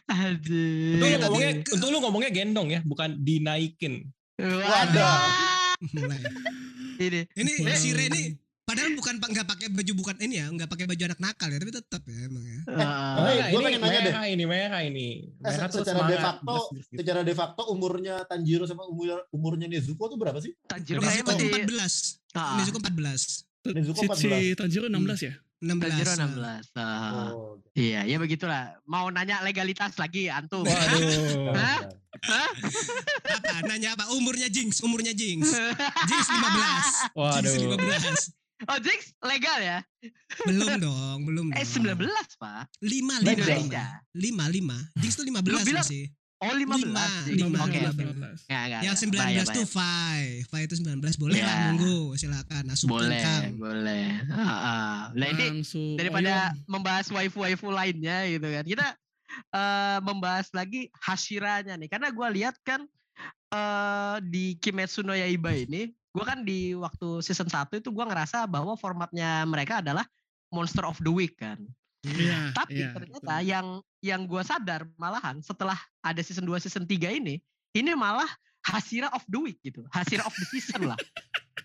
[0.07, 0.97] Aduh.
[0.97, 3.93] Untung lu ngomongnya, untung lu ngomongnya gendong ya, bukan dinaikin.
[4.39, 6.19] Mulai.
[7.05, 7.21] Ini.
[7.35, 11.19] Ini si ini padahal bukan nggak pakai baju bukan ini ya, nggak pakai baju anak
[11.21, 12.59] nakal ya, tapi tetap ya emang ya.
[12.65, 14.09] Uh, Hey, Enggak, gua ini pengen nanya deh.
[14.09, 15.07] merah ini, merah ini.
[15.29, 16.93] Eh, Merah tuh secara de facto, Gitu.
[16.97, 20.57] secara de facto umurnya Tanjiro sama umur, umurnya Nezuko tuh berapa sih?
[20.65, 22.25] Tanjiro Nezuko masih 14.
[22.33, 22.57] Ah.
[22.57, 23.45] Nezuko 14.
[23.69, 24.17] Nezuko Si, 14.
[24.17, 25.33] si Tanjiro 16 ya?
[25.65, 25.81] 16.
[25.81, 26.61] Tanjiro nah.
[26.61, 26.77] 16.
[26.77, 26.85] Ah.
[27.33, 27.57] Oh.
[27.73, 28.77] Iya, ya begitulah.
[28.85, 30.61] Mau nanya legalitas lagi antum.
[30.61, 31.51] Waduh.
[31.57, 31.81] Hah?
[32.21, 33.65] Apa?
[33.65, 34.13] Nanya apa?
[34.13, 35.49] Umurnya Jinx, umurnya Jinx.
[36.09, 36.37] Jinx 15.
[36.37, 36.85] Jinx
[37.17, 37.51] Waduh.
[37.81, 38.69] 15.
[38.69, 39.79] oh, Jinx legal ya?
[40.45, 41.97] Belum dong, belum Eh, dong.
[41.97, 42.63] 19, Pak.
[42.79, 43.85] 5 Di 5 Indonesia.
[44.13, 45.01] 5 5.
[45.01, 46.05] Jinx tuh 15 bilang masih.
[46.45, 47.31] Oh, 15.
[47.31, 47.89] Lima, Oke, lima.
[47.89, 48.03] oke.
[48.05, 48.39] 15.
[48.45, 49.09] Nggak, nggak, Yang nggak.
[49.09, 49.65] 19 Bahaya, tuh.
[49.65, 50.23] Fai.
[50.45, 51.15] Fai itu 19.
[51.15, 51.45] Boleh Ya.
[51.45, 52.63] lah monggo, silakan.
[52.69, 53.43] Asup boleh, kang.
[53.55, 54.05] boleh.
[54.29, 55.09] Ah.
[55.11, 55.61] Nah, ini
[55.95, 56.61] daripada Ayo.
[56.65, 58.63] membahas waifu-waifu lainnya gitu kan.
[58.63, 58.87] Kita
[59.51, 61.89] eh, membahas lagi Hashiranya nih.
[61.89, 62.85] Karena gua lihat kan
[63.51, 68.47] eh, di Kimetsu no Yaiba ini, gua kan di waktu season 1 itu gua ngerasa
[68.47, 70.03] bahwa formatnya mereka adalah
[70.51, 71.59] Monster of the Week kan.
[72.05, 73.49] Iya, Tapi iya, ternyata betul.
[73.49, 73.67] yang
[74.05, 77.41] yang gua sadar malahan setelah ada season 2 season 3 ini,
[77.73, 78.29] ini malah
[78.65, 79.81] Hashira of the Week gitu.
[79.89, 80.99] Hashira of the season lah.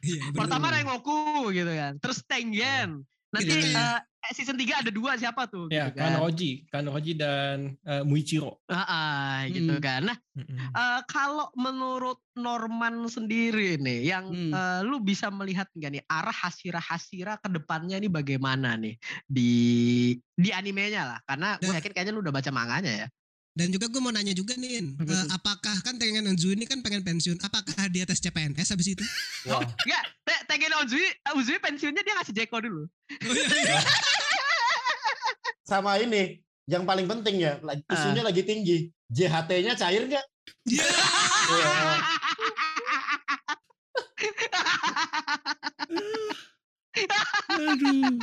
[0.00, 0.48] Iya, bener.
[0.48, 2.00] Pertama Rengoku gitu kan.
[2.00, 3.04] Terus Tengen.
[3.30, 3.98] Nanti eh,
[4.30, 6.18] season 3 ada dua siapa tuh Ya, gitu kan.
[6.18, 8.58] Kanroji, Kanroji dan eh, Muichiro.
[8.66, 9.80] Ah, ah, gitu Mm.
[9.80, 10.00] kan.
[10.02, 10.16] Nah,
[10.74, 14.50] eh, kalau menurut Norman sendiri nih yang Hmm.
[14.50, 19.50] eh, lu bisa melihat nggak nih arah Hashira-Hashira ke depannya ini bagaimana nih di
[20.34, 21.18] di animenya lah.
[21.22, 23.08] Karena gue Dan- yakin kayaknya lu udah baca manganya ya.
[23.50, 25.26] Dan juga gue mau nanya juga nih, Apa eh, tuh?
[25.34, 29.02] apakah kan Tengen Onzu ini kan pengen pensiun, apakah dia tes CPNS habis itu?
[29.44, 32.86] Wah, Enggak, Te- Tengen Uzui, Uzui pensiunnya dia ngasih Jeko dulu.
[35.66, 37.74] sama ini yang paling penting ya, Ah.
[37.90, 38.90] isunya lagi tinggi.
[39.10, 40.24] JHT-nya cair nggak?
[40.64, 40.86] Iya.
[41.50, 41.70] Iya.
[47.50, 48.18] Aduh.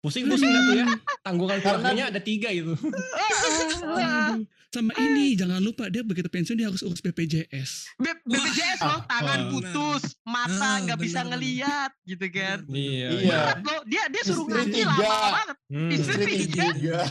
[0.00, 0.86] Pusing-pusing tuh ya.
[1.24, 2.76] Tanggungan Karena- keluarganya ada tiga itu.
[2.76, 4.44] Aduh.
[4.68, 7.94] Sama ini jangan lupa dia begitu pensiun dia harus urus BPJS.
[7.94, 9.48] B- BPJS loh, tangan Wah.
[9.48, 12.66] putus, mata Ah, nggak bisa ngeliat gitu kan.
[12.66, 13.08] Iya.
[13.14, 13.38] Iya.
[13.40, 15.56] Berat loh, dia dia suruh ngaji lama banget.
[15.70, 15.90] Hmm.
[15.90, 16.66] Istri tiga.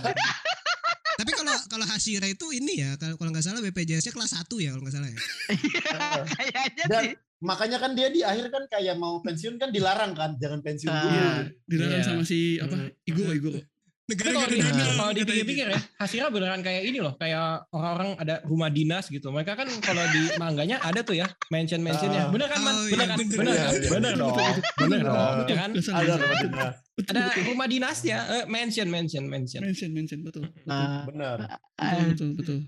[1.13, 4.69] Tapi kalau kalau Hashira itu ini ya, kalau kalau nggak salah BPJS-nya kelas 1 ya
[4.69, 5.19] kalau nggak salah ya.
[6.35, 7.13] Kayaknya Dan sih.
[7.39, 10.99] makanya kan dia di akhir kan kayak mau pensiun kan dilarang kan, jangan pensiun Ah.
[10.99, 11.13] dulu.
[11.13, 11.29] Iya,
[11.63, 12.05] dilarang Iya.
[12.05, 12.75] sama si apa?
[12.75, 12.91] Hmm.
[13.07, 13.31] Igoro.
[13.31, 13.72] Tapi
[14.03, 14.93] Negara kalau negara di- dana.
[14.99, 19.31] kalau dipikir-pikir ya, Hashira beneran kayak ini loh, kayak orang-orang ada rumah dinas gitu.
[19.31, 22.27] Mereka kan kalau di mangganya ada tuh ya, mention-mentionnya.
[22.27, 22.29] Ah.
[22.29, 22.75] Bener kan, Man?
[22.83, 23.17] Bener iya, kan?
[23.17, 23.31] bener.
[23.33, 23.71] Bener Iya, kan?
[23.73, 23.89] iya.
[23.89, 24.35] Bener dong.
[24.77, 25.33] Bener dong.
[25.47, 25.69] Ya kan?
[25.71, 26.75] Ada rumah dinas.
[26.93, 27.43] Ada betul.
[27.47, 29.61] rumah dinasnya, eh, mention, mention, mention.
[29.61, 30.43] Mention, mention, betul.
[30.45, 31.37] Betul, Ah, Benar.
[31.73, 32.59] betul, betul, betul.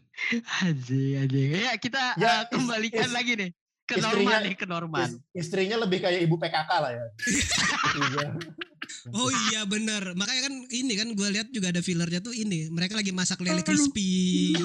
[0.61, 1.49] Anjing, anjing.
[1.53, 3.49] Ya kita Ya, eh, kembalikan is- lagi nih
[3.83, 5.03] ke istrinya- Norman nih, ke Norman.
[5.05, 7.03] Is- istrinya lebih kayak ibu PKK lah ya.
[9.11, 10.13] Oh iya bener.
[10.13, 12.69] Makanya kan ini kan gue lihat juga ada fillernya tuh ini.
[12.69, 14.55] Mereka lagi masak lele crispy.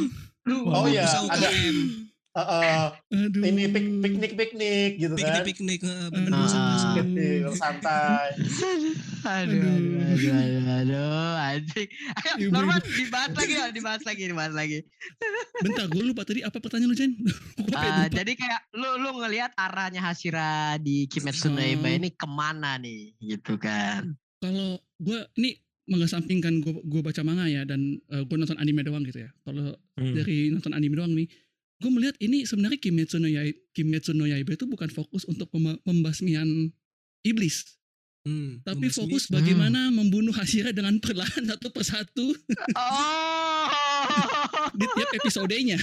[0.49, 1.75] Oh iya, ada eh,
[2.33, 3.43] eh, Aduh.
[3.43, 5.43] ini pik- piknik-piknik gitu kan.
[5.43, 5.81] Piknik-piknik.
[5.83, 6.41] eh, bener Aduh.
[6.41, 6.91] masak-masak.
[6.97, 8.29] Kecil, santai.
[9.21, 11.89] Aduh, aduh, aduh, aduh, aduh, anjing.
[12.17, 12.49] Ayo.
[12.49, 14.79] Norman dibahas lagi ya, dibahas lagi, dibahas lagi.
[15.61, 17.13] Bentar, gue lupa tadi apa pertanyaan lu, Jen?
[17.71, 21.95] Ah, jadi kayak lu lu ngelihat arahnya Hashira di Kimetsu no Yaiba Oh.
[21.95, 24.19] ini ke mana nih, gitu kan?
[24.41, 29.21] Kalau gue ini mengesampingkan gue gue baca manga ya dan gue nonton anime doang gitu
[29.21, 29.31] ya.
[29.43, 30.15] Kalau Hmm.
[30.15, 31.29] dari nonton anime doang nih,
[31.77, 35.77] gue melihat ini sebenarnya Kimetsu no Yaiba, Kimetsu no Yaiba itu bukan fokus untuk pem-
[35.81, 36.73] pembasmian
[37.21, 37.77] iblis,
[38.21, 42.33] Hmm, tapi fokus bagaimana membunuh Hashira dengan perlahan satu persatu
[42.77, 43.65] Oh,
[44.73, 45.77] di tiap episodenya.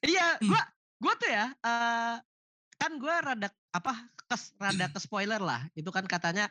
[0.00, 0.50] iya, Hmm.
[0.50, 0.62] gua
[0.98, 2.14] gua tuh ya, eh,
[2.74, 5.66] kan gua rada apa, kes, rada ke spoiler lah.
[5.72, 6.46] Itu kan katanya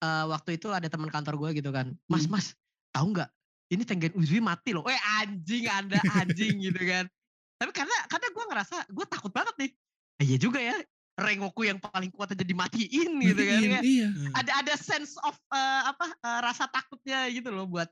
[0.00, 2.32] eh, waktu itu ada teman kantor gua gitu kan, Mas, Hmm.
[2.36, 2.46] Mas,
[2.92, 3.30] tahu nggak?
[3.70, 4.82] Ini Tengen Uzui mati loh.
[4.90, 7.06] Eh anjing, ada anjing gitu kan.
[7.60, 9.70] Tapi karena karena gua ngerasa gua takut banget nih.
[10.20, 10.74] Eh, iya juga ya.
[11.20, 13.60] Rengoku yang paling kuat aja dimatiin gitu kan.
[13.60, 14.08] Iya, iya.
[14.34, 17.86] Ada ada sense of eh, apa eh, rasa takutnya gitu loh buat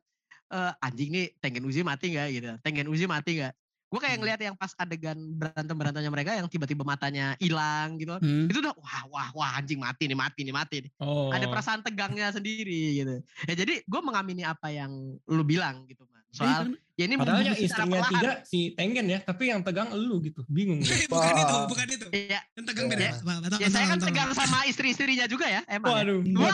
[0.50, 3.52] eh, anjing nih Tengen Uzi mati nggak gitu Tengen Uzi mati nggak
[3.88, 4.20] gue kayak Hmm.
[4.20, 8.20] ngeliat yang pas adegan berantem berantemnya mereka yang tiba-tiba matanya hilang gitu Hah?
[8.20, 11.32] itu udah wah wah wah anjing mati nih mati nih mati nih Oh.
[11.32, 14.92] ada perasaan tegangnya sendiri gitu ya jadi gue mengamini apa yang
[15.24, 19.06] lu bilang gitu man Iya, soal karena- ya ini Padahal yang istrinya tiga si Tengen
[19.08, 20.82] ya, tapi yang tegang elu gitu, bingung.
[20.82, 22.06] Eh, bukan itu, bukan itu.
[22.12, 23.00] Iya, Yang tegang beda.
[23.00, 23.12] Ya.
[23.56, 26.04] Ya saya kan tegang sama istri-istrinya juga ya emang ya?
[26.04, 26.20] Waduh.
[26.20, 26.52] bukan,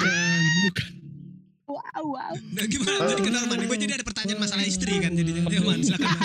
[0.62, 0.88] bukan.
[1.64, 2.32] Wow, wow.
[2.52, 3.64] Nah, gimana tadi kenal man?
[3.64, 5.48] Gue jadi ada pertanyaan masalah istri kan jadinya.
[5.48, 6.12] Ya man, silakan.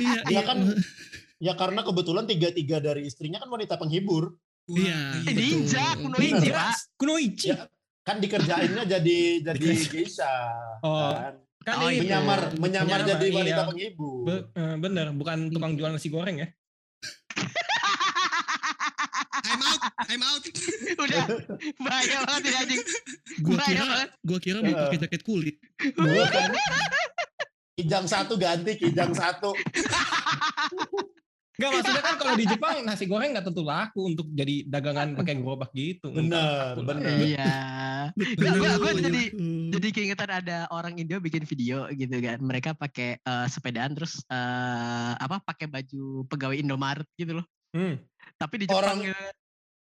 [0.00, 0.58] Iya Ya iya kan
[1.36, 4.40] ya karena kebetulan tiga-tiga dari istrinya kan wanita penghibur.
[4.70, 5.20] Iya.
[5.28, 6.48] Eh, ninja, kunoichi.
[6.96, 7.48] Kunoichi.
[7.52, 7.68] Ya,
[8.00, 10.32] kan dikerjainnya jadi jadi geisha.
[10.86, 11.12] Oh.
[11.12, 11.34] kan.
[11.60, 13.68] Kan Oh, ini Menyamar menyamar jadi wanita iya.
[13.68, 14.24] penghibur.
[14.24, 16.48] Be- eh, bener, bukan tukang jual nasi goreng ya.
[20.06, 20.44] I'm out.
[21.02, 21.24] Udah
[21.78, 22.82] bahaya banget ya anjing.
[23.40, 24.10] gua Bahaya kira banget.
[24.22, 25.56] gua kira mau pakai jaket kulit
[25.92, 26.48] Bukan.
[27.74, 29.52] Kijang satu ganti kijang satu.
[31.52, 35.34] Enggak maksudnya kan kalau di Jepang nasi goreng nggak tentu laku untuk jadi dagangan pakai
[35.36, 36.08] gerobak gitu.
[36.08, 36.88] Bener, Enggak.
[36.88, 37.16] bener.
[37.20, 37.52] Iya.
[38.16, 39.02] Gua- gua Iya.
[39.02, 39.68] jadi Hmm.
[39.68, 42.40] jadi keingetan ada orang Indo bikin video gitu kan.
[42.40, 47.46] Mereka pakai eh, sepedaan terus eh, apa pakai baju pegawai Indomaret gitu loh.
[47.70, 48.00] Hmm.
[48.34, 49.18] Tapi di Jepang Orang- ya,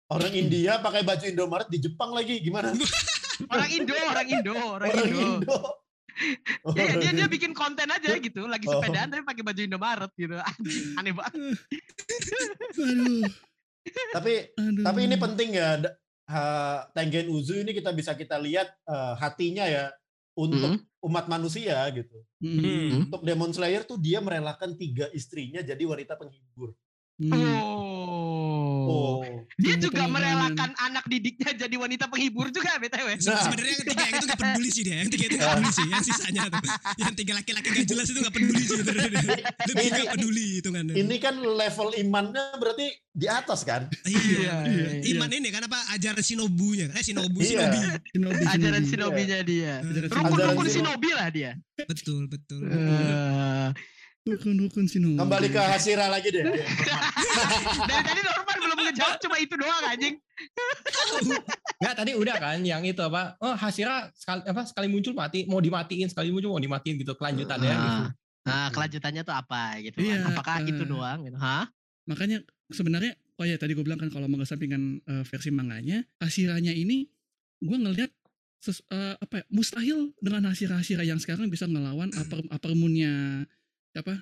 [0.10, 2.74] Orang India pakai baju Indomaret di Jepang lagi gimana?
[3.54, 5.22] orang Indo, orang Indo, orang, Orang Indo.
[5.38, 5.58] Indo.
[6.20, 8.76] Iya, dia dia Orang bikin konten aja gitu, lagi Oh.
[8.76, 10.36] sepedaan tapi pakai baju Indomaret gitu.
[11.00, 11.56] Aneh banget.
[12.76, 13.24] aduh
[14.12, 15.80] Tapi aduh tapi ini penting ya
[16.28, 19.96] ha- Tengen Uzu ini kita bisa kita lihat eh, hatinya ya
[20.36, 22.20] untuk umat manusia gitu.
[22.44, 22.60] Hmm.
[22.60, 22.90] Hmm.
[23.08, 26.76] Untuk Demon Slayer tuh dia merelakan tiga istrinya jadi wanita penghibur.
[27.16, 27.32] Hmm.
[27.32, 28.09] Oh.
[28.90, 29.22] Oh.
[29.56, 33.22] Dia juga merelakan anak didiknya jadi wanita penghibur juga BTW.
[33.22, 33.44] Nah.
[33.46, 34.96] Sebenarnya yang tiga itu gak peduli sih dia.
[34.98, 35.86] Yang tiga itu gak peduli sih.
[35.86, 36.62] Yang sisanya tuh.
[36.98, 38.80] Yang tiga laki-laki gak jelas itu gak peduli sih.
[38.82, 40.86] Lebih Ini- gak peduli itu kan.
[40.90, 43.82] Ini kan level imannya berarti di atas kan?
[44.04, 44.56] Iya.
[44.66, 44.88] iya.
[45.14, 46.90] Iman ini kan apa ajaran shinobunya.
[46.96, 47.70] Eh shinobu, Iya.
[47.70, 47.80] shinobi.
[48.10, 48.90] Shinobi, Ajaran shinobi.
[48.90, 49.74] shinobinya dia.
[49.84, 51.52] Ajaran Rukun-rukun shinobi lah dia.
[51.86, 52.64] Betul, betul.
[54.36, 55.18] Rukun-rukun shinobi.
[55.18, 56.44] Kembali ke Hashira lagi deh.
[57.90, 60.16] Dari tadi Norman belum ngejawab cuma itu doang anjing.
[61.80, 63.40] Nggak tadi udah kan yang itu apa?
[63.40, 67.74] Oh Hashira sekali apa sekali muncul mati, mau dimatiin sekali muncul mau dimatiin gitu kelanjutannya
[67.74, 68.02] gitu.
[68.48, 69.98] Nah, kelanjutannya tuh apa gitu.
[70.00, 70.06] kan.
[70.06, 70.88] Iya, Apakah itu eh.
[70.88, 71.38] doang gitu?
[71.38, 71.66] Hah?
[72.10, 77.06] Makanya sebenarnya oh ya tadi gue bilang kan kalau mengesampingkan eh, versi manganya, Hashiranya ini
[77.60, 78.12] gue ngelihat
[78.60, 83.46] ses- eh, apa ya, mustahil dengan Hashira-Hashira yang sekarang bisa ngelawan upper upper moon-nya
[83.96, 84.16] apa?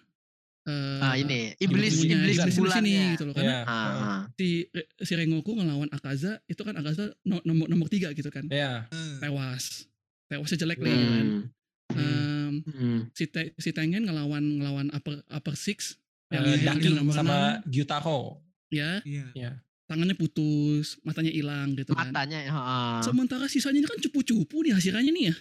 [0.63, 3.71] Eh, Ah ini iblis iblis iblis bulan ini gitu loh karena Iya.
[3.71, 4.67] Ah, si
[4.99, 8.88] si Rengoku ngelawan Akaza itu kan Akaza no- nomor nomor tiga gitu kan Iya.
[8.88, 9.88] Eh, tewas
[10.27, 11.41] tewasnya jelek nih kan hmm,
[11.89, 12.99] Em, hmm.
[13.12, 15.95] si Te- si Tengen ngelawan ngelawan upper upper six
[16.27, 18.43] yang, Eh, yang, Daki yang nomor sama Gyutaro.
[18.67, 19.63] ya Iya.
[19.88, 22.95] tangannya putus matanya hilang gitu kan Matanya heeh.
[23.01, 25.36] sementara sisanya ini kan cupu-cupu nih hasilnya nih ya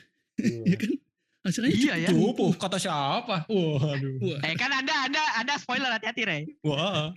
[0.70, 0.94] ya kan
[1.46, 2.09] hasilnya Iya ya.
[2.11, 3.46] Cupu kata siapa?
[3.46, 4.12] Waduh.
[4.20, 6.42] Wah, Eh kan Anda Anda Anda spoiler hati-hati Rey.
[6.61, 7.11] Wah.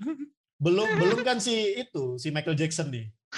[0.58, 3.06] Belum belum kan si itu si Michael Jackson nih.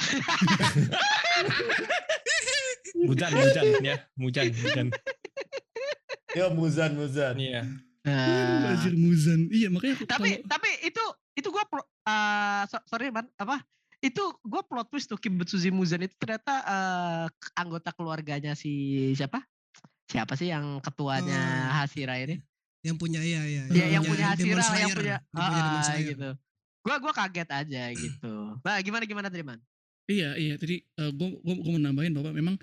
[2.93, 4.87] Mujan, mujan ya, mujan, mujan.
[6.31, 7.35] Ya Muzan Muzan.
[7.35, 7.61] Iya.
[8.01, 12.61] aduh, Nah, Wazir Muzan iya makanya aku tapi kalau- tapi itu itu gua pro, eh,
[12.65, 13.61] so- sorry man apa
[13.99, 16.53] itu gua plot twist tuh Kibutsuji Muzan itu ternyata
[17.29, 18.71] k- anggota keluarganya si
[19.13, 19.41] siapa
[20.11, 21.39] siapa sih yang ketuanya
[21.71, 21.79] Oh.
[21.79, 22.43] Hashira ini
[22.81, 23.63] Yang punya iya iya.
[23.69, 24.97] dia yang Demon punya Hashira yang Slayer.
[24.97, 26.07] punya, Yang punya Demon ah, Slayer.
[26.11, 26.29] gitu
[26.81, 29.59] gua gua kaget aja gitu nah gimana gimana tadi man
[30.05, 30.81] iya iya jadi
[31.13, 32.55] gue gue mau nambahin bahwa memang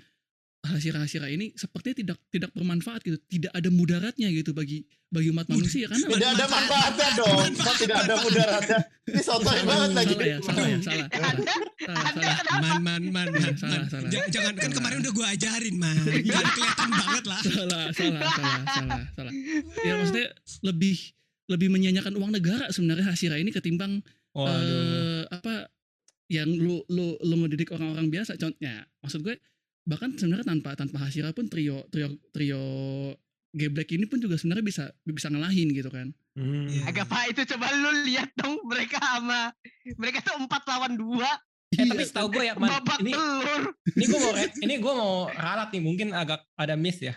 [0.59, 5.87] Hashira-Hashira ini sepertinya tidak tidak bermanfaat gitu tidak ada mudaratnya gitu bagi bagi umat manusia
[5.87, 7.47] karena Tidak ada manfaatnya dong.
[7.65, 8.79] Kok tidak ada mudaratnya?
[9.07, 10.13] Ini sotoy banget lagi.
[10.13, 11.31] salah ya salah ya salah Anda
[11.79, 13.89] salah salah kenapa Man, man, man, man, Salah, man.
[13.89, 14.09] salah.
[14.11, 15.95] Ja- Jangan kan kemarin udah gua ajarin, man.
[16.27, 17.39] Jangan kelihatan banget lah.
[17.41, 19.33] salah salah salah salah salah
[19.79, 20.27] ya maksudnya
[20.61, 20.95] lebih
[21.47, 24.03] lebih menyanyikan uang negara sebenarnya Hashira ini ketimbang
[24.35, 25.71] eh apa
[26.27, 29.33] yang lu lu lu ngedidik orang-orang biasa contohnya maksud gue
[29.89, 32.61] bahkan sebenarnya tanpa tanpa Hashira pun trio trio trio
[33.49, 36.71] Geblek ini pun juga sebenarnya bisa bisa ngalahin gitu kan Hmm.
[36.87, 39.51] Agak pak itu coba lu lihat dong mereka sama
[39.97, 41.27] mereka tuh empat lawan dua
[41.69, 44.93] Eh, tapi Iya, setahu gue ya, Man, babak ini telur ini gue mau ini gue
[44.95, 47.13] mau ralat nih, mungkin agak ada miss ya.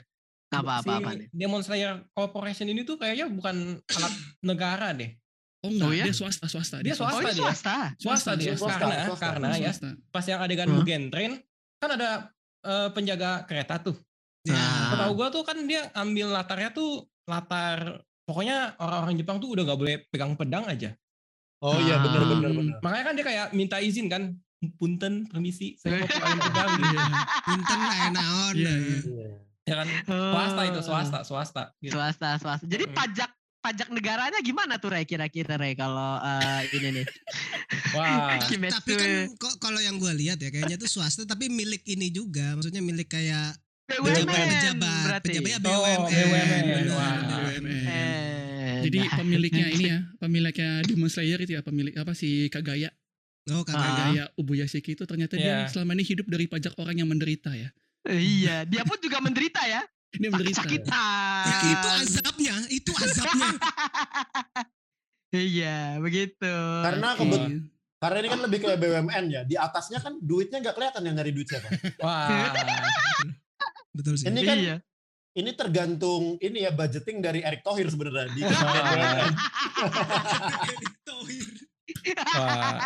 [0.51, 4.15] apa apa Si apa nih Demon Slayer Corporation ini tuh kayaknya bukan alat
[4.51, 5.15] negara deh.
[5.61, 6.05] oh enggak Oh, ya?
[6.05, 7.39] dia swasta swasta Dia oh swasta ini dia.
[7.39, 9.25] swasta Swasta dia, swasta, karena swasta.
[9.31, 9.89] karena ya swasta.
[10.11, 10.75] pas yang adegan Hah?
[10.75, 11.33] Mugen Train
[11.79, 12.11] kan ada
[12.63, 13.97] eh, penjaga kereta tuh.
[14.43, 14.55] Ya.
[14.55, 14.91] Ah.
[14.91, 19.79] Setahu gue tuh kan dia ambil latarnya tuh latar pokoknya orang-orang Jepang tuh udah gak
[19.79, 20.91] boleh pegang pedang aja.
[21.59, 22.59] Oh iya benar benar Hmm.
[22.59, 22.77] benar.
[22.81, 24.35] Makanya kan dia kayak minta izin kan,
[24.75, 26.91] punten, permisi, saya mau pegang pedang gitu.
[26.91, 27.07] Iya,
[27.45, 28.55] Punten lah naon.
[28.55, 28.99] iya, iya.
[28.99, 29.29] Iya.
[29.63, 31.63] Ya kan, swasta itu swasta, swasta.
[31.79, 31.95] Gitu.
[31.95, 32.95] swasta swasta jadi Hmm.
[32.95, 33.31] pajak
[33.63, 37.07] pajak negaranya gimana tuh Rey kira-kira Rey kalau eh, ini nih
[37.97, 38.75] Wah, Kimetsu.
[38.75, 42.53] Tapi kan kok kalau yang gue lihat ya kayaknya tuh swasta tapi milik ini juga.
[42.53, 43.55] Maksudnya milik kayak
[43.87, 45.27] pejabat BUMN pejabat berarti.
[45.31, 46.65] pejabatnya Oh, BUMN BUMN.
[46.65, 47.65] benar, BUMN.
[47.87, 49.15] Eh, Jadi dah.
[49.15, 52.91] pemiliknya ini ya, pemiliknya Demon Slayer itu ya, pemilik apa si Kagaya,
[53.47, 53.85] oh kakak Ah.
[53.85, 55.71] Kagaya Ubuyashiki itu ternyata dia Iya.
[55.71, 57.71] selama ini hidup dari pajak orang yang menderita ya.
[58.03, 59.85] Iya, dia pun juga menderita ya.
[60.13, 60.61] Ini menderita.
[60.61, 61.45] Sakit-sakitan.
[61.49, 63.51] Ya, itu azabnya itu azabnya
[65.33, 66.53] Iya, begitu.
[66.85, 67.73] Karena kebet
[68.03, 69.41] karena ini kan lebih kayak BUMN ya.
[69.47, 71.71] Di atasnya kan duitnya nggak kelihatan yang nyari duit siapa.
[72.05, 72.51] Wah.
[73.95, 74.77] betul sih Ini kan Iya.
[75.33, 78.53] ini tergantung ini ya budgeting dari Erick Thohir sebenarnya di Wah.
[82.37, 82.81] Wah.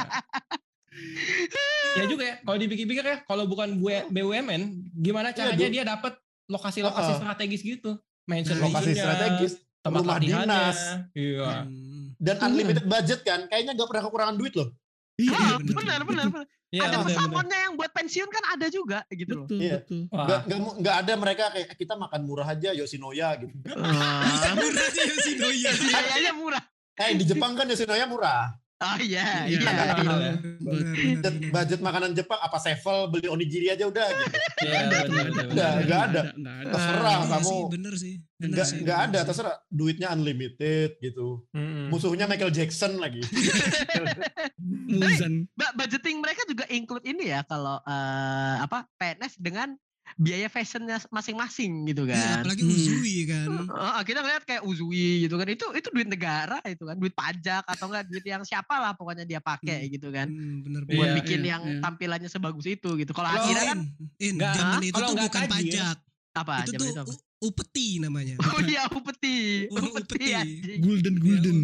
[1.97, 3.77] ya juga ya, kalau dipikir-pikir ya, kalau bukan
[4.13, 4.63] BUMN,
[4.95, 5.73] gimana Iya, caranya Du.
[5.73, 6.13] dia dapat
[6.47, 7.21] lokasi-lokasi Uh-uh.
[7.21, 7.99] strategis gitu?
[8.25, 10.79] Mention lokasi regionnya, strategis tempat rumah dinas.
[11.13, 11.51] Iya.
[11.63, 12.05] Hmm.
[12.17, 13.45] dan unlimited budget kan.
[13.47, 14.69] Kayaknya nggak pernah kekurangan duit loh.
[15.17, 16.47] Iya, iya, benar, benar, benar.
[16.67, 19.47] Iya, ada pesangonnya yang buat pensiun kan ada juga gitu loh.
[19.47, 19.77] Betul, Iya.
[19.81, 20.01] betul.
[20.11, 23.55] Nggak mu- nggak ada mereka kayak kita makan murah aja Yoshinoya gitu.
[23.73, 26.63] Ah, murah aja ya si Noya Kayaknya murah.
[26.97, 28.53] Eh di Jepang kan Yoshinoya murah.
[28.77, 29.73] Oh iya, Iya, iya.
[29.73, 29.93] iya.
[29.95, 30.33] Betul ya.
[30.61, 34.37] Budget, budget makanan Jepang apa sevel beli onigiri aja udah gitu.
[34.63, 35.87] Iya, Ada tuh, bener, ada, bener, Nggak, bener.
[35.87, 36.21] nggak ada.
[36.69, 37.47] Terserah Iya kamu.
[37.47, 41.29] sih, bener sih bener Nggak sih, nggak bener ada terserah duitnya unlimited gitu.
[41.51, 41.89] Mm-mm.
[41.89, 43.25] Musuhnya Michael Jackson lagi.
[44.91, 45.49] Muzan.
[45.53, 49.73] Ba- budgeting mereka juga include ini ya kalau eh, apa PNS dengan
[50.17, 52.37] biaya fashionnya masing-masing gitu Iya, kan.
[52.41, 52.73] apalagi Hmm.
[52.73, 56.97] Uzui kan Oh, kita ngeliat kayak Uzui gitu kan itu itu duit negara itu kan
[56.97, 60.83] duit pajak atau enggak duit yang siapa lah pokoknya dia pakai gitu kan Hmm, bener
[60.85, 61.81] buat Iya, bikin iya, yang iya.
[61.81, 63.13] tampilannya sebagus itu gitu.
[63.13, 63.79] Kalau Akira kan
[64.17, 65.97] In, Nggak, zaman itu kalau tuh bukan tajir, pajak
[66.33, 66.55] apa?
[66.57, 67.15] itu Zaman tuh itu apa?
[67.37, 69.37] upeti namanya Oh iya upeti,
[69.69, 70.33] upeti.
[70.81, 71.57] Golden, golden.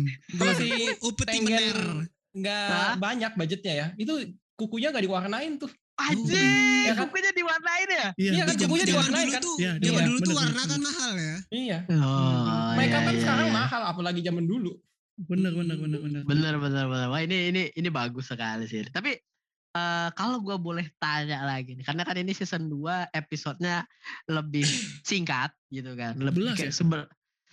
[0.53, 0.69] Si
[1.01, 1.77] upeti mener
[2.33, 2.95] nggak Hah?
[2.97, 4.13] banyak budgetnya ya, itu
[4.55, 5.73] kukunya nggak diwarnain tuh.
[6.03, 7.07] Anjing, Ya kan?
[7.07, 8.07] kukunya diwarnain ya?
[8.19, 9.43] Iya, Iya kan, kukunya diwarnain dulu kan?
[9.43, 11.79] tuh Iya, zaman iya, dulu tuh bener, warna bener, kan mahal ya Iya.
[11.95, 13.55] Oh, Makeup iya, kan iya, sekarang iya.
[13.55, 14.73] mahal, apalagi zaman dulu.
[15.15, 16.21] Bener, bener, bener, bener.
[16.25, 17.07] Bener bener bener.
[17.09, 18.83] Wah ini ini ini bagus sekali sih.
[18.89, 19.13] Tapi
[19.73, 23.85] eh, kalau gue boleh tanya lagi nih, karena kan ini season 2 episodenya
[24.27, 24.65] lebih
[25.09, 26.77] singkat gitu kan, lebih Sebelas kayak ya?
[26.77, 27.01] sebel,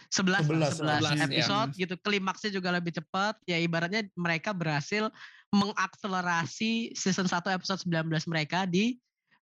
[0.10, 0.26] 11,
[0.58, 1.26] lah, 11, 11 11, ya.
[1.30, 1.94] episode gitu.
[2.02, 3.36] Klimaksnya juga lebih cepat.
[3.46, 5.12] Ya ibaratnya mereka berhasil
[5.52, 8.98] mengakselerasi season 1 episode 19 mereka di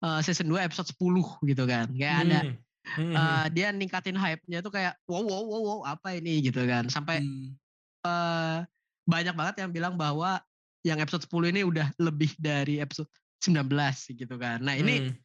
[0.03, 1.87] eh, season 2 episode 10 gitu kan.
[1.93, 2.57] Kayak ada Hmm.
[2.85, 3.15] Hmm.
[3.17, 6.85] eh, dia ningkatin hype-nya tuh kayak wow wow wow wow apa ini gitu kan.
[6.85, 7.57] Sampai Hmm.
[8.05, 8.57] eh
[9.05, 10.41] banyak banget yang bilang bahwa
[10.85, 13.09] yang episode 10 ini udah lebih dari episode
[13.41, 13.65] 19
[14.13, 14.61] gitu kan.
[14.61, 15.17] Nah ini Hmm.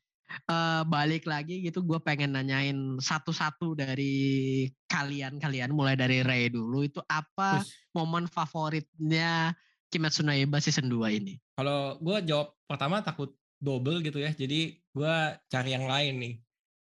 [0.49, 7.03] eh, balik lagi gitu gue pengen nanyain satu-satu dari kalian-kalian mulai dari Ray dulu itu
[7.11, 9.53] apa Terus, momen favoritnya
[9.91, 11.35] Kimetsu no Yaiba season 2 ini?
[11.53, 16.35] Kalau gue jawab pertama takut double gitu ya, jadi gue cari yang lain nih.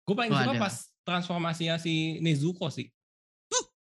[0.03, 0.61] Gue paling suka Waduh.
[0.61, 2.91] pas transformasinya si Nezuko sih.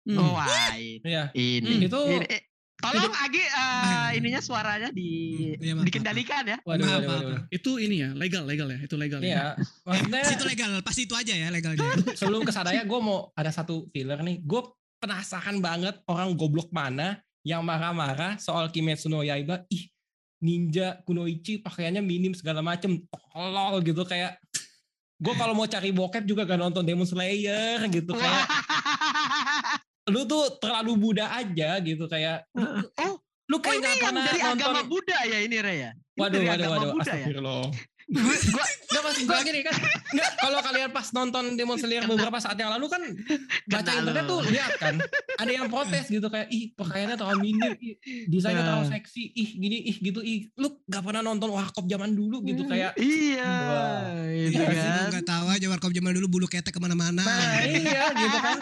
[0.01, 0.17] Hmm.
[0.17, 0.97] Oh, wah, ini.
[0.99, 1.29] Iya.
[1.31, 1.86] ini.
[1.86, 2.41] Itu- Ini, eh,
[2.81, 5.10] tolong Agi eh, ininya suaranya di
[5.53, 6.57] Hmm, iya, maaf, dikendalikan ya.
[6.65, 7.41] Waduh, Maaf, waduh, waduh, waduh.
[7.53, 8.81] Itu ini ya, legal, legal ya.
[8.81, 9.29] Itu legal ya.
[9.29, 9.45] Iya,
[9.86, 11.86] maksudnya Situ legal, pasti itu aja ya legalnya.
[12.19, 14.41] sebelum ke sana ya gue mau ada satu filler nih.
[14.41, 14.65] Gue
[14.97, 19.65] penasaran banget orang goblok mana yang marah-marah soal Kimetsu no Yaiba.
[19.69, 19.89] Ih,
[20.41, 23.01] ninja kunoichi pakaiannya minim segala macem.
[23.10, 24.41] Tolol gitu kayak
[25.21, 28.45] gue kalau mau cari bokep juga gak nonton Demon Slayer gitu kayak
[30.10, 34.25] lu tuh terlalu Buddha aja gitu kayak oh, lu oh kayak ini nggak yang pernah
[34.25, 35.91] dari agama nonton Buddha ya ini Ray ya?
[35.93, 37.25] Ini waduh dari waduh agama waduh Buddha ya?
[38.12, 39.76] Gua, gua, Nggak maksud gue gini kan
[40.12, 43.02] Nggak kalau kalian pas nonton Demon Slayer beberapa saat yang lalu kan
[43.65, 44.95] baca internet tuh lihat kan
[45.39, 47.95] ada yang protes gitu kayak ih pakaiannya terlalu minim ih,
[48.28, 48.91] desainnya terlalu Nah.
[48.91, 52.91] seksi ih gini ih gitu ih lu gak pernah nonton warkop zaman dulu gitu kayak
[53.00, 54.04] iya, Wah.
[54.28, 55.08] itu Iya Masih kan.
[55.10, 57.24] nggak tahu aja warkop zaman dulu bulu ketek ke mana-mana.
[57.24, 58.58] nah iya gitu kan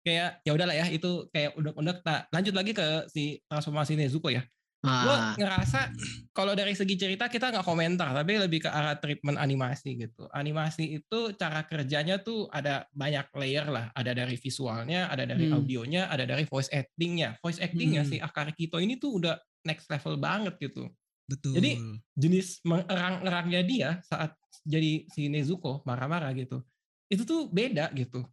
[0.00, 4.44] kayak ya udahlah ya itu kayak udah-udah nah, lanjut lagi ke si transformasi Nezuko ya
[4.80, 5.92] gue Ah, ngerasa
[6.30, 10.96] kalau dari segi cerita kita nggak komentar tapi lebih ke arah treatment animasi gitu animasi
[10.96, 15.60] itu cara kerjanya tuh ada banyak layer lah ada dari visualnya ada dari Hmm.
[15.60, 18.10] audionya ada dari voice actingnya voice actingnya Hmm.
[18.10, 20.88] si Akari Kito ini tuh udah next level banget gitu
[21.28, 21.54] Betul.
[21.54, 21.78] Jadi,
[22.12, 26.64] jenis mengerang-erangnya dia saat jadi si Nezuko marah-marah gitu
[27.06, 28.24] itu tuh beda gitu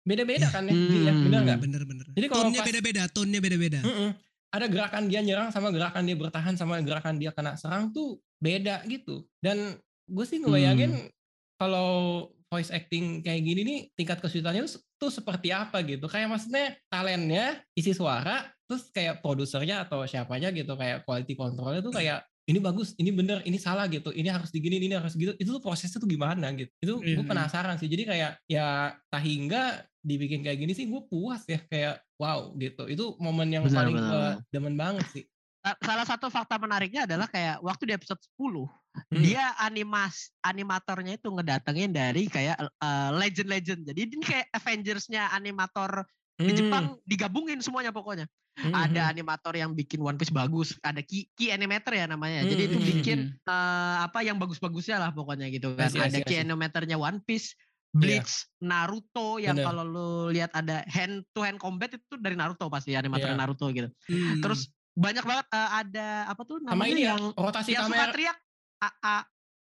[0.00, 1.24] beda-beda kan ya, Gi, ya Hmm.
[1.26, 2.06] bener nggak bener-bener.
[2.08, 3.80] Jadi kalau Tone-nya pas- beda-beda, tone-nya beda-beda.
[3.82, 4.10] Mm-mm.
[4.48, 8.84] Ada gerakan dia nyerang sama gerakan dia bertahan sama gerakan dia kena serang tuh beda
[8.88, 9.28] gitu.
[9.44, 9.76] Dan
[10.08, 11.12] gue sih ngebayangin
[11.60, 16.08] kalau voice acting kayak gini nih tingkat kesulitannya tuh, tuh seperti apa gitu.
[16.08, 21.92] Kayak maksudnya talentnya isi suara terus kayak produsernya atau siapanya gitu kayak quality controlnya tuh
[21.92, 25.36] kayak ini bagus, ini bener, ini salah gitu, ini harus digini, ini harus gitu.
[25.36, 26.72] Itu tuh prosesnya tuh gimana gitu.
[26.80, 27.28] Itu Iya, gue iya.
[27.28, 27.86] penasaran sih.
[27.86, 28.66] Jadi kayak ya
[29.12, 32.88] tahingga dibikin kayak gini sih gue puas ya kayak wow gitu.
[32.88, 35.24] Itu momen yang Benar, paling benar, gue demen banget sih.
[35.60, 38.64] Sa- Salah satu fakta menariknya adalah kayak waktu di episode 10
[39.12, 39.22] Hmm.
[39.22, 43.86] dia animas animatornya itu ngedatengin dari kayak eh, legend-legend.
[43.86, 46.02] Jadi ini kayak Avengers-nya animator
[46.38, 48.30] di Hmm, Jepang digabungin semuanya pokoknya.
[48.56, 49.12] hmm, Ada hmm.
[49.12, 52.46] animator yang bikin One Piece bagus, ada key, key animator ya namanya.
[52.46, 55.90] Jadi itu Hmm, hmm, bikin eh, apa yang bagus-bagusnya lah pokoknya gitu kan.
[55.90, 56.42] Ada see, I key see.
[56.42, 57.58] animatornya One Piece,
[57.90, 62.94] Bleach, Naruto yang kalau lu lihat ada hand to hand combat itu dari Naruto pasti
[62.94, 63.38] animator Iya.
[63.38, 63.90] Naruto gitu.
[64.06, 64.38] Hmm.
[64.38, 67.98] Terus banyak banget eh, ada apa tuh Sama namanya ini ya, yang rotasi yang suka
[67.98, 68.12] kamera.
[68.14, 68.36] teriak
[68.78, 69.16] AA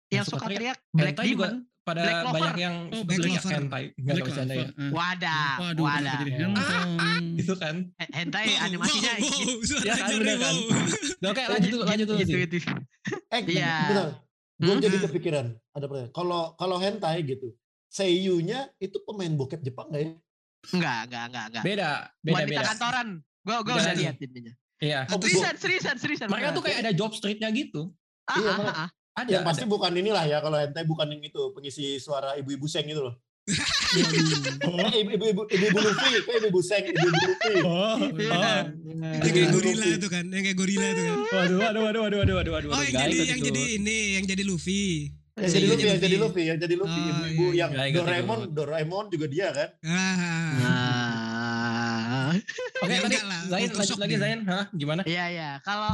[0.08, 1.64] yang, suka teriak, Black Hentai juga Demon.
[1.88, 2.36] Pada Black Clover.
[2.36, 3.56] banyak yang Oh, Black teriak Clover.
[3.56, 3.84] hentai.
[3.88, 4.68] Nggak Black tahu bercanda ya.
[4.68, 4.90] Ah.
[4.90, 6.12] Wadah, Waduh, wadah.
[6.12, 7.24] Ah, handphone?
[7.40, 7.74] Itu kan.
[8.10, 9.52] Hentai Wow, animasinya wow, wow, gitu.
[9.64, 10.54] suara Ya kan, bener kan?
[10.54, 11.30] wow.
[11.32, 12.40] Oke, lanjut dulu, lanjut dulu gitu, sih.
[12.44, 12.56] gitu.
[13.28, 13.74] Eh, Iya.
[14.58, 14.82] Gue Hmm?
[14.82, 15.46] jadi kepikiran.
[15.70, 16.12] Ada pertanyaan.
[16.12, 17.54] Kalau kalau hentai gitu,
[17.88, 20.10] seiyunya itu pemain bokep Jepang nggak ya?
[20.68, 21.62] Enggak, enggak, enggak, enggak.
[21.64, 22.62] Beda, beda, Wanita beda.
[22.66, 23.08] kantoran.
[23.40, 24.14] Gua gua Beda udah lihat.
[24.78, 25.00] Iya.
[25.06, 26.26] Oh, Seriusan, seriusan, seriusan.
[26.26, 27.90] Mereka tuh kayak ada job streetnya gitu.
[28.26, 28.88] Ah, Iya, ah, ah, ah.
[29.18, 29.72] Ada, Yang pasti ada.
[29.72, 33.14] bukan inilah ya kalau hentai bukan yang itu pengisi suara ibu-ibu seng gitu loh.
[34.68, 34.76] Oh.
[34.92, 37.54] Eh, ibu-ibu ibu-ibu Luffy, kayak ibu-ibu seng, ibu-ibu Luffy.
[37.64, 38.36] Oh, Iya.
[38.36, 38.62] oh.
[39.24, 41.16] Yang kayak gorila itu kan, yang kayak gorila itu kan.
[41.32, 42.70] Waduh, waduh, waduh, waduh, waduh, waduh, waduh.
[42.70, 43.46] Oh, yang jadi yang itu.
[43.48, 44.84] jadi ini, yang jadi Luffy.
[45.38, 46.42] Yang jadi Luffy, yang jadi Luffy.
[46.44, 47.00] Yang jadi Luffy.
[47.00, 47.96] Oh, Ibu-ibu iya, yang iya.
[47.96, 48.38] Doraemon.
[48.52, 49.68] Doraemon juga dia kan.
[49.88, 51.07] Ah.
[52.82, 54.20] Oke, Ya tadi enggak lah, Zain, lanjut lagi dia.
[54.20, 54.40] Zain.
[54.44, 55.02] Hah, gimana?
[55.04, 55.50] iya iya.
[55.60, 55.92] Kalau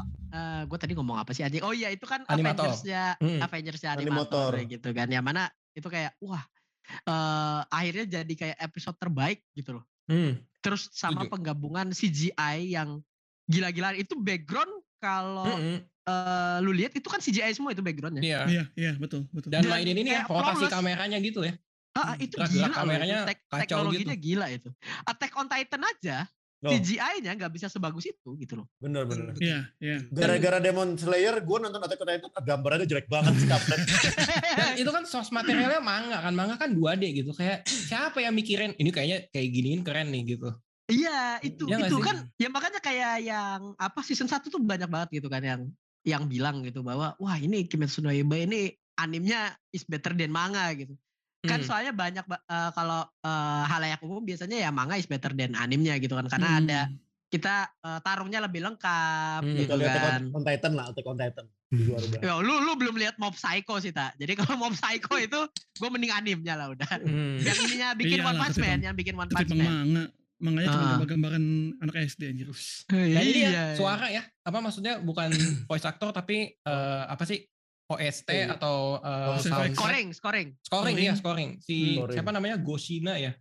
[0.64, 1.62] gue tadi ngomong apa sih anjing?
[1.62, 2.66] Oh iya itu kan Animator.
[2.66, 3.38] Avengers-nya Hmm.
[3.40, 4.50] Avengers-nya Animator.
[4.50, 5.06] animator gitu kan.
[5.06, 6.42] Yang mana itu kayak wah
[6.84, 9.84] eh akhirnya jadi kayak episode terbaik gitu loh.
[10.04, 10.36] Hmm.
[10.60, 11.32] Terus sama Setuju.
[11.32, 13.00] penggabungan CGI yang
[13.44, 15.84] gila-gilaan itu background kalau Mm-mm.
[15.84, 18.20] eh, lu lihat itu kan CGI semua itu backgroundnya.
[18.20, 18.40] Iya.
[18.44, 19.48] Iya, iya, betul, betul.
[19.48, 21.52] Dan Dan mainin ini ya, rotasi kameranya gitu ya.
[21.94, 23.28] Ah, ah, itu Gerak-gerak gila kameranya loh.
[23.30, 24.26] Tek- kacau teknologinya gitu.
[24.26, 24.70] gila itu.
[25.06, 26.18] Attack on Titan aja
[26.64, 28.64] Oh, CGI-nya nggak bisa sebagus itu gitu loh.
[28.80, 29.36] bener bener.
[29.36, 30.00] Iya, iya.
[30.08, 33.48] Gara-gara Demon Slayer, gue nonton Attack on Titan, gambarannya jelek banget sih
[34.80, 36.32] itu kan source materialnya manga kan.
[36.32, 37.36] Manga kan 2D gitu.
[37.36, 40.56] Kayak siapa yang mikirin ini kayaknya kayak giniin keren nih gitu.
[40.88, 45.20] Iya, itu nggak itu kan ya makanya kayak yang apa season 1 tuh banyak banget
[45.20, 45.60] gitu kan yang
[46.04, 50.64] yang bilang gitu bahwa wah ini Kimetsu no Yaiba ini animnya is better than manga
[50.72, 50.96] gitu.
[51.44, 51.66] Kan Hmm.
[51.66, 55.96] soalnya banyak ba- eh, kalau eh, halayak umum biasanya ya manga is better than animnya
[55.96, 56.96] gitu kan karena ada Hmm.
[57.26, 59.54] kita eh, tarungnya lebih lengkap Hmm.
[59.54, 60.22] gitu Kita lihat Attack kan.
[60.22, 61.46] on, on Titan lah, Attack on Titan.
[61.66, 62.18] Di luar udah.
[62.18, 64.14] Ya, lu lu belum lihat Mob Psycho sih tak.
[64.16, 65.40] Jadi kalau Mob Psycho itu
[65.74, 66.88] gue mending animnya lah udah.
[66.96, 67.36] Hmm.
[67.38, 69.60] Yang ininya bikin Iyalah, One Punch Man, yang bikin One Punch Man.
[69.60, 70.04] manga.
[70.36, 70.90] Manganya cuma Ah.
[70.94, 71.44] gambar-gambaran
[71.78, 72.48] anak SD anjir.
[72.90, 74.22] Ini Iya, ya suara ya.
[74.40, 75.30] Apa maksudnya bukan
[75.66, 77.42] voice actor tapi eh, apa sih?
[77.86, 78.54] OST Iya.
[78.54, 79.74] atau eh, Voice sound-.
[79.74, 80.08] Scoring, scoring.
[80.14, 80.96] Scoring Scoring.
[80.96, 81.50] iya scoring.
[81.58, 82.14] Si Scoring.
[82.14, 83.36] siapa namanya Goshina ya.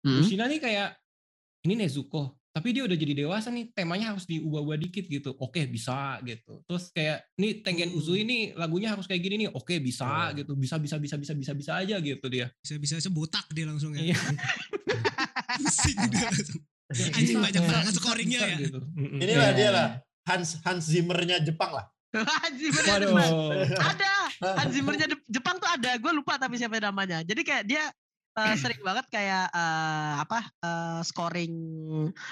[0.00, 0.22] Hmm.
[0.22, 0.94] Goshina nih kayak
[1.60, 5.36] ini Nezuko, tapi dia udah jadi dewasa nih, temanya harus diubah-ubah dikit gitu.
[5.36, 6.64] Oke, bisa gitu.
[6.64, 9.50] Terus kayak nih Tengen Uzui ini lagunya harus kayak gini nih.
[9.52, 10.26] Oke, bisa Oh.
[10.32, 10.52] gitu.
[10.54, 12.48] Bisa bisa bisa bisa bisa bisa aja gitu dia.
[12.58, 14.08] Bisa bisa sebotak dia langsung ya.
[14.08, 14.16] Iya.
[15.58, 16.62] Pusing dia langsung.
[16.90, 18.56] Anjing banyak banget scoringnya ya.
[18.58, 18.78] Gitu.
[18.96, 19.58] Inilah Iya.
[19.58, 19.88] dia lah.
[20.26, 21.86] Hans Hans Zimmernya Jepang lah.
[22.76, 23.32] Bener bener.
[23.76, 24.12] Ada.
[24.56, 25.94] Hans Zimmernya de- Jepang tuh ada.
[25.96, 27.20] Gue lupa tapi siapa namanya.
[27.20, 27.84] Jadi kayak dia
[28.32, 31.54] eh, sering banget kayak eh, apa eh, scoring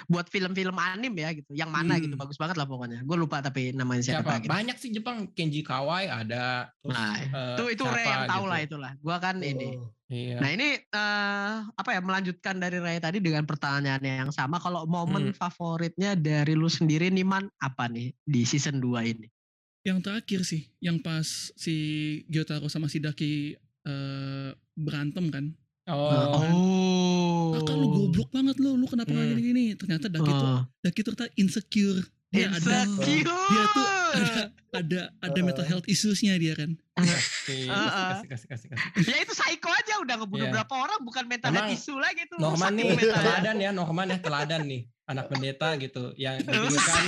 [0.07, 1.51] buat film-film anim ya gitu.
[1.53, 2.13] Yang mana gitu.
[2.13, 2.23] Hmm.
[2.23, 3.03] Bagus banget lah pokoknya.
[3.03, 4.35] Gue lupa tapi namanya siapa, Siapa?
[4.41, 4.51] gitu.
[4.51, 5.31] Banyak sih Jepang.
[5.31, 6.73] Kenji Kawai ada.
[6.77, 8.51] Terus, Nah, eh, itu itu Ray yang tahu gitu.
[8.51, 8.93] lah itulah.
[8.97, 9.69] Gue kan ini.
[9.77, 9.91] Oh.
[10.09, 10.41] Iya.
[10.41, 14.57] Nah ini eh, apa ya melanjutkan dari Ray tadi dengan pertanyaannya yang sama.
[14.57, 15.37] Kalau momen Hmm.
[15.37, 19.29] favoritnya dari lu sendiri nih man apa nih di season 2 ini?
[19.89, 21.25] Yang terakhir sih, yang pas
[21.57, 21.75] si
[22.29, 23.57] Gyotaro sama si Daki
[23.89, 25.45] eh, berantem kan.
[25.89, 26.13] Oh.
[26.45, 27.45] Oh.
[27.57, 29.33] Kakak lu goblok banget lu, lu kenapa Hmm.
[29.33, 29.73] gini-gini?
[29.73, 30.63] Ternyata Daki tuh, Oh.
[30.85, 32.05] Daki tuh ternyata insecure.
[32.29, 33.25] Dia ada Insecure.
[33.25, 36.77] dia tuh ada ada ada mental health issues-nya dia kan.
[36.93, 37.89] Kasih, Ah, ah.
[38.13, 39.07] kasih, kasih, kasih, kasih.
[39.07, 40.53] ya itu psycho aja udah ngebunuh Iya.
[40.53, 42.37] berapa orang bukan mental Emang health issue lagi tuh.
[42.37, 44.83] Norman nih teladan ya, Norman ya teladan nih.
[45.09, 47.05] Anak pendeta gitu yang ditinggalkan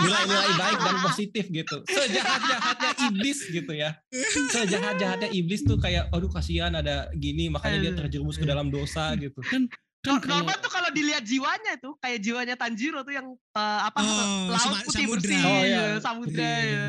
[0.00, 1.76] nilai-nilai baik dan positif gitu.
[1.84, 4.00] Sejahat-jahatnya iblis gitu ya.
[4.48, 9.44] Sejahat-jahatnya iblis tuh kayak aduh kasihan ada gini makanya dia terjerumus ke dalam dosa gitu.
[9.44, 9.68] Kan
[10.02, 14.58] Norman tuh kalau dilihat jiwanya tuh kayak jiwanya Tanjiro tuh yang eh, apa Oh, laut
[14.58, 15.22] sama- putih samudra.
[15.22, 15.82] bersih, Oh, iya.
[15.98, 16.58] samudra Iya.
[16.66, 16.84] ya.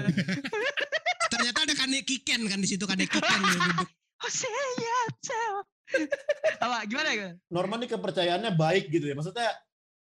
[1.34, 3.06] Ternyata ada Kanekiken kan di situ dia
[3.38, 3.88] duduk.
[4.24, 4.56] Oh saya
[6.58, 7.30] apa gimana ya?
[7.50, 9.14] Norman ini kepercayaannya baik gitu ya.
[9.14, 9.52] Maksudnya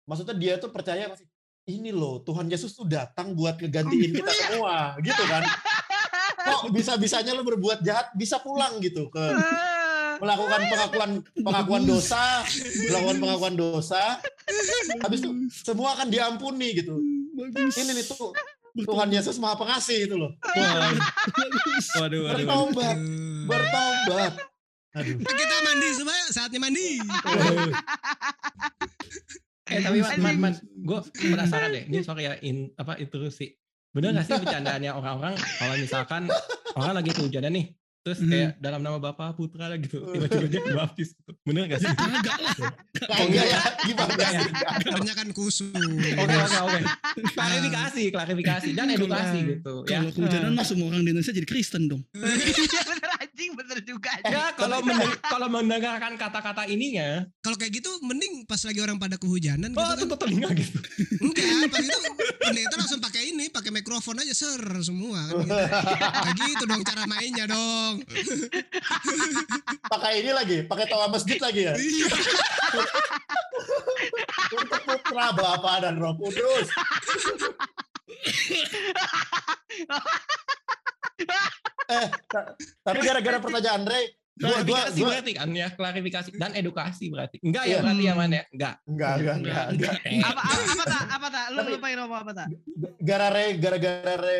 [0.03, 1.23] maksudnya dia tuh percaya masih
[1.63, 4.39] ini loh Tuhan Yesus tuh datang buat ngegantiin kita Iya.
[4.51, 5.41] semua gitu kan.
[6.43, 9.23] kok bisa-bisanya lo berbuat jahat bisa pulang gitu ke
[10.21, 11.11] melakukan pengakuan
[11.41, 12.45] pengakuan dosa,
[12.87, 14.21] melakukan pengakuan dosa.
[15.01, 17.01] Habis itu semua akan diampuni gitu.
[17.33, 17.73] Bagus.
[17.73, 18.31] Ini nih tuh
[18.85, 20.31] Tuhan Yesus Maha Pengasih itu loh.
[20.53, 20.99] Waduh,
[21.99, 22.45] waduh, waduh.
[22.45, 22.97] Bertobat,
[23.49, 24.33] bertobat.
[24.91, 25.15] Aduh.
[25.23, 26.87] Kita mandi semua, saatnya mandi.
[29.71, 31.83] Eh tapi man, man, man gue penasaran deh.
[31.87, 33.55] Ini sorry ya, in, apa intrusi.
[33.95, 36.27] Bener gak sih bercandaannya orang-orang kalau misalkan
[36.75, 38.27] orang lagi kehujanan nih, terus Hmm.
[38.27, 41.13] kayak dalam nama Bapa Putra lah gitu, tiba-tiba dia dibaptis.
[41.13, 41.31] gitu.
[41.41, 41.89] Bener gak sih?
[41.91, 42.55] Kagak lah.
[42.93, 44.39] Kagak ya, gimana Enggak ya?
[44.39, 44.51] sih?
[44.83, 45.69] Kebanyakan kusut.
[45.71, 46.79] Oke oke oke.
[47.31, 49.73] Klarifikasi, klarifikasi dan edukasi Kalau- gitu.
[49.85, 49.99] Ya.
[49.99, 52.01] Kalau kehujanan mah semua orang di Indonesia jadi Kristen dong.
[53.31, 54.11] Bener anjing, bener juga.
[54.27, 59.15] Ya kalau mendeng- kalau mendengarkan kata-kata ininya, Kalau kayak gitu mending pas lagi orang pada
[59.15, 59.97] kehujanan gitu oh kan.
[59.97, 60.75] tutup telinga gitu.
[61.23, 61.99] Enggak, pas itu
[62.37, 65.55] pendeta langsung pakai ini, pakai mikrofon aja ser semua kan gitu.
[65.55, 68.03] Kayak gitu dong cara mainnya dong.
[69.91, 71.73] Pakai ini lagi, pakai toa masjid lagi ya.
[71.75, 72.07] Iya.
[74.51, 76.67] Untuk putra Bapa dan Roh Kudus.
[81.87, 83.99] Eh, ta- tapi gara-gara pertanyaan Andre,
[84.33, 87.37] gua gua Klarifikasi gua berarti kan ya, klarifikasi dan edukasi berarti.
[87.41, 87.79] Enggak ya Iya.
[87.81, 88.33] berarti yang mana?
[88.33, 88.43] ya?
[88.47, 88.75] Enggak.
[88.83, 89.65] enggak enggak enggak.
[89.69, 89.93] enggak.
[90.23, 91.03] Apa apa apa tak?
[91.09, 91.45] Apa tak?
[91.47, 92.47] Lu Tapi- lu pengen ngomong apa tak?
[92.97, 94.37] Gara-gara gara-gara Re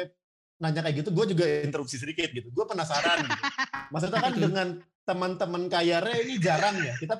[0.57, 2.47] nanya kayak gitu, gue juga interupsi sedikit gitu.
[2.47, 3.17] Gue penasaran.
[3.19, 3.41] Gitu.
[3.89, 4.41] Maksudnya kan Betul.
[4.45, 4.67] dengan
[5.01, 6.93] teman-teman kaya Re ini jarang ya.
[6.95, 7.17] Kita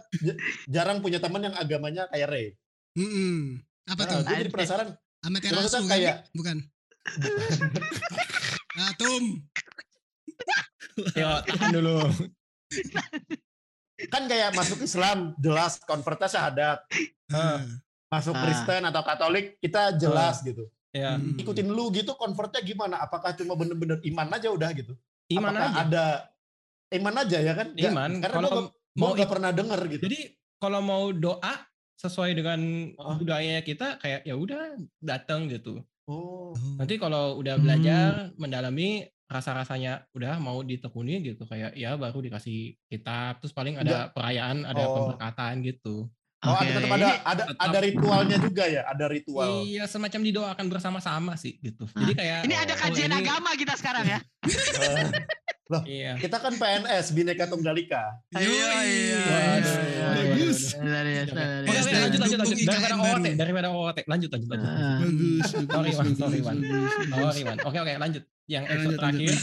[0.68, 2.44] jarang punya teman yang agamanya kayak Re.
[2.94, 3.58] Mm-mm.
[3.88, 4.22] Apa tuh?
[4.22, 4.94] gue jadi penasaran.
[5.20, 5.38] Sama
[5.90, 6.58] kayak- Bukan.
[8.74, 9.24] Atum.
[11.14, 11.98] Yuk, tahan dulu.
[14.08, 16.80] Kan kayak masuk Islam jelas konvertnya syahadat.
[17.30, 17.62] Ah.
[18.08, 18.42] Masuk Ah.
[18.44, 20.68] Kristen atau Katolik kita jelas gitu.
[20.92, 21.40] Ya, Hmm.
[21.40, 23.00] Ikutin lu gitu konvertnya gimana?
[23.00, 24.92] Apakah cuma bener-bener iman aja udah gitu?
[25.32, 25.80] iman Apakah aja.
[25.88, 26.06] ada
[26.92, 27.68] iman aja ya kan?
[27.72, 28.12] Iman.
[28.20, 28.64] Karena Kalau gue
[29.00, 30.04] mau gak pernah denger gitu.
[30.12, 30.20] Jadi
[30.60, 31.56] kalau mau doa
[31.96, 32.60] sesuai dengan
[33.00, 33.16] Ah.
[33.16, 35.80] budayanya kita kayak ya udah datang gitu.
[36.06, 36.54] Oh.
[36.76, 37.64] Nanti kalau udah Hmm.
[37.64, 44.10] belajar mendalami rasa-rasanya udah mau ditekuni gitu kayak ya baru dikasih kitab terus paling ada
[44.10, 44.94] perayaan ada Oh.
[44.98, 46.12] pemberkatan gitu.
[46.42, 49.62] Oh, Oke, ada tetap ada ada tetap- ada ritualnya juga ya, ada ritual.
[49.62, 51.86] Iya semacam didoakan bersama-sama sih gitu.
[51.88, 54.20] Jadi kayak Ini ada Oh, kajian ini- agama kita sekarang ya.
[55.82, 56.14] Eh, Iya.
[56.18, 58.04] kita kan PNS Bhinneka Tunggal Ika.
[58.34, 59.22] Ayo, iya.
[59.24, 59.76] Waduh,
[60.32, 60.60] Bagus.
[60.76, 61.30] Lanjut
[62.20, 64.70] lanjut dukung lanjut daripada OOT daripada OOT lanjut lanjut lanjut.
[64.70, 65.46] Bagus.
[65.48, 66.58] Sorry, Wan, sorry, Wan.
[67.08, 67.36] bagus.
[67.38, 67.58] Riwan.
[67.62, 68.24] Oke oke lanjut.
[68.46, 69.36] Yang episode terakhir.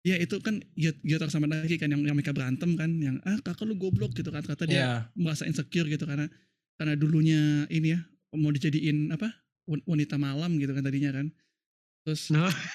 [0.00, 3.34] Ya itu kan Gyot- Gyotar sama Nagi kan yang, yang mereka berantem kan yang ah
[3.38, 4.90] kakak lu goblok gitu kan kata dia Iya.
[5.12, 6.30] merasa insecure gitu karena
[6.76, 8.00] karena dulunya ini ya
[8.32, 9.26] mau dijadiin apa
[9.64, 11.26] wan- wanita malam gitu kan tadinya kan
[12.00, 12.30] terus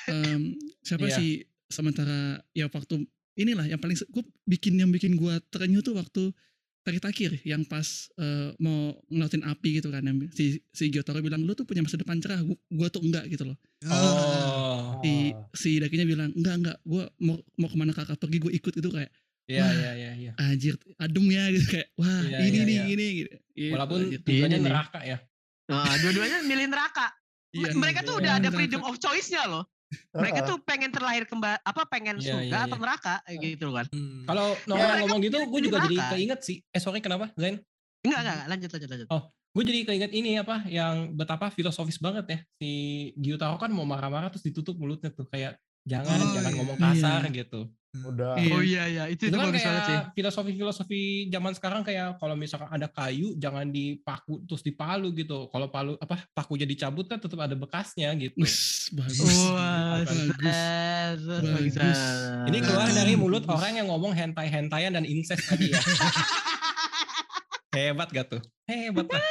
[0.06, 1.16] em, siapa Iya.
[1.16, 1.30] sih
[1.68, 2.20] sementara
[2.52, 6.30] ya waktu inilah yang paling gue bikin yang bikin gua terenyuh tuh waktu
[6.84, 7.86] tarik takir yang pas
[8.16, 11.96] eh, mau ngelautin api gitu kan yang si si Gyotaro bilang lu tuh punya masa
[11.96, 13.58] depan cerah gua, gua tuh enggak gitu loh
[13.88, 15.00] Oh.
[15.00, 18.74] si si dakinya bilang enggak enggak gua mau mau ke mana kakak pergi gue ikut
[18.76, 19.12] itu kayak
[19.44, 20.32] Iya iya iya iya.
[20.40, 22.86] anjir adem ya gitu kayak wah Iya, ini iya, nih iya.
[22.88, 23.30] ini gitu.
[23.54, 24.72] Gitu, Walaupun tujuannya Ini nih.
[24.72, 25.18] neraka ya.
[25.68, 27.06] Ah, dua-duanya milih neraka.
[27.52, 28.56] Iya, Mereka tuh iya, udah ada neraka.
[28.56, 29.68] freedom of choice-nya loh.
[30.14, 32.84] Mereka tuh pengen terlahir kembali apa pengen Iya, surga iya, atau iya.
[32.84, 33.86] neraka gitu kan.
[33.90, 34.24] Hmm.
[34.26, 36.58] Kalau Ya, normal mereka ngomong gitu, gue juga jadi keinget sih.
[36.70, 37.60] Eh sorry kenapa, Zain?
[38.04, 39.08] Enggak enggak enggak, lanjut lanjut lanjut.
[39.54, 42.40] Gue jadi keinget ini apa, yang betapa filosofis banget ya.
[42.58, 42.72] Si
[43.16, 46.58] Gyutaro kan mau marah-marah terus ditutup mulutnya tuh kayak jangan Oh, jangan iya.
[46.58, 47.46] ngomong kasar Iya.
[47.46, 47.62] gitu.
[47.94, 48.34] Udah.
[48.42, 48.54] Iya.
[48.58, 49.94] Oh iya iya, itu Itu itu kan bagus banget sih.
[49.94, 55.46] kayak filosofi-filosofi zaman sekarang kayak kalau misalkan ada kayu jangan dipaku terus dipalu gitu.
[55.54, 58.34] Kalau palu apa pakunya dicabut kan tetap ada bekasnya gitu.
[58.42, 59.22] Wis, bagus
[59.54, 61.38] Wah, bagus bagus.
[61.70, 62.00] Bagus.
[62.50, 65.78] Ini keluar dari mulut orang yang ngomong hentai-hentayan dan incest tadi ya.
[67.78, 68.42] Hebat gak tuh?
[68.66, 69.22] Hebat lah.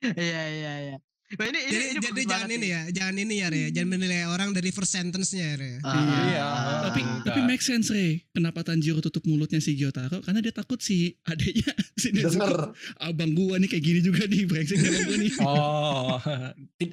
[0.00, 0.96] Iya iya iya.
[1.30, 2.68] Wah, ini ini Jadi, ini jadi jangan ini sih.
[2.68, 3.62] ya, jangan ini ya, Re.
[3.70, 5.72] Jangan menilai orang dari first sentence-nya, Re.
[5.80, 5.94] Ah,
[6.26, 6.46] Iya.
[6.82, 7.22] tapi ah.
[7.22, 11.70] tapi make sense Re kenapa Tanjiro tutup mulutnya si Gyotaro karena dia takut si adeknya
[12.02, 12.74] si Denger.
[12.98, 16.16] abang gua nih kayak gini juga nih brengsek sama gua nih Oh,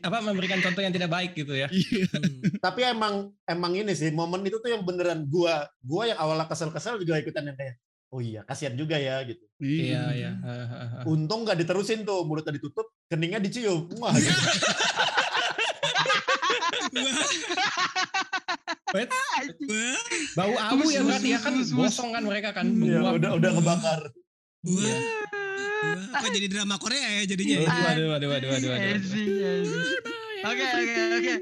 [0.03, 1.65] apa memberikan contoh yang tidak baik gitu ya?
[1.73, 2.41] iya Hmm.
[2.57, 3.13] Tapi emang
[3.43, 7.41] emang ini sih momen itu tuh yang beneran gua gua yang awalnya kesel-kesel juga ikutan
[7.43, 7.77] yang kayak
[8.07, 9.43] oh iya kasihan juga ya gitu.
[9.59, 10.31] Iya, iya.
[10.39, 10.99] Hahaha.
[11.11, 13.89] Untung nggak diterusin tuh mulutnya ditutup, keningnya dicium.
[13.99, 14.31] Wah, gitu.
[18.95, 19.99] Wait, Wah,
[20.39, 22.65] bau abu ya berarti ya kan gosong kan mereka kan.
[22.71, 23.19] Iya, menguap.
[23.19, 23.99] udah udah kebakar.
[24.63, 24.95] Iya.
[26.07, 26.21] wah.
[26.23, 27.55] Kok jadi drama Korea ya jadinya?
[27.61, 27.67] ya?
[27.67, 28.95] Waduh, waduh, waduh, waduh, waduh.
[29.13, 29.81] Iya iya.
[30.47, 31.33] Oke oke oke.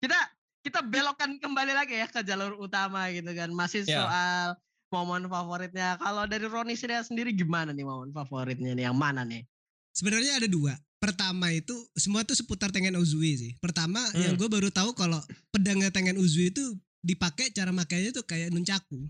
[0.00, 0.18] Kita
[0.64, 3.52] kita belokkan kembali lagi ya ke jalur utama gitu kan.
[3.52, 4.00] Masih Ya.
[4.02, 4.46] soal
[4.94, 5.98] momen favoritnya.
[5.98, 8.86] Kalau dari Roni sendiri gimana nih momen favoritnya nih?
[8.86, 9.42] Yang mana nih?
[9.90, 10.74] Sebenarnya ada dua.
[11.02, 13.52] Pertama itu semua tuh seputar Tengen Uzui sih.
[13.58, 14.22] Pertama Hmm.
[14.22, 15.18] yang gue baru tahu kalau
[15.50, 16.62] pedangnya Tengen Uzui itu
[17.04, 19.04] dipakai cara makainya tuh kayak nuncaku.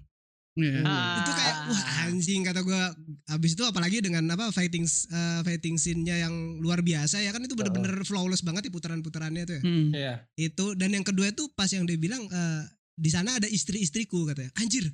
[0.55, 0.87] Iya.
[1.18, 2.82] Itu kayak wah anjing kata gue.
[3.30, 7.55] Habis itu apalagi dengan apa fighting eh, fighting scene-nya yang luar biasa ya kan itu
[7.59, 9.62] bener-bener flawless banget ya putaran-putarannya tuh ya.
[9.62, 9.89] Hmm.
[9.95, 10.14] Iya.
[10.39, 12.62] Itu dan yang kedua itu pas yang dia bilang eh,
[12.95, 14.51] di sana ada istri-istriku katanya.
[14.59, 14.91] Anjir.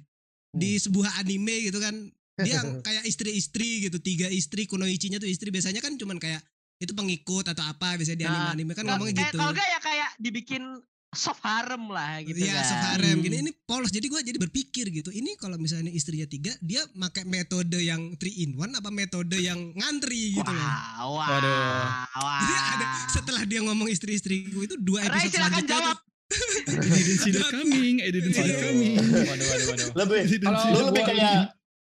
[0.51, 1.95] Di sebuah anime gitu kan
[2.37, 6.41] dia kayak istri-istri gitu tiga istri kunoichinya tuh istri biasanya kan cuman kayak
[6.77, 9.39] itu pengikut atau apa biasanya di Nah, anime-anime kan Kalau- ngomongnya kayak- gitu.
[9.39, 10.63] Kalau enggak ya kayak dibikin
[11.11, 12.65] soft harem lah gitu Iya, kan.
[12.65, 13.25] soft harem Hmm.
[13.27, 13.91] gini ini polos.
[13.91, 15.11] Jadi gue jadi berpikir gitu.
[15.11, 19.75] Ini kalau misalnya istrinya tiga, dia pakai metode yang three in one apa metode yang
[19.75, 20.63] ngantri gitu loh.
[20.63, 21.83] Wah, wah, Waduh.
[22.17, 22.41] wah.
[22.41, 25.97] Jadi ada setelah dia ngomong istri-istriku itu dua Ray, episode silakan selanjutnya jawab.
[26.31, 27.95] I didn't see that coming.
[28.01, 28.97] I didn't see that coming.
[28.99, 29.89] waduh, waduh, waduh.
[29.99, 31.35] Lebih Kalau lu lebih kayak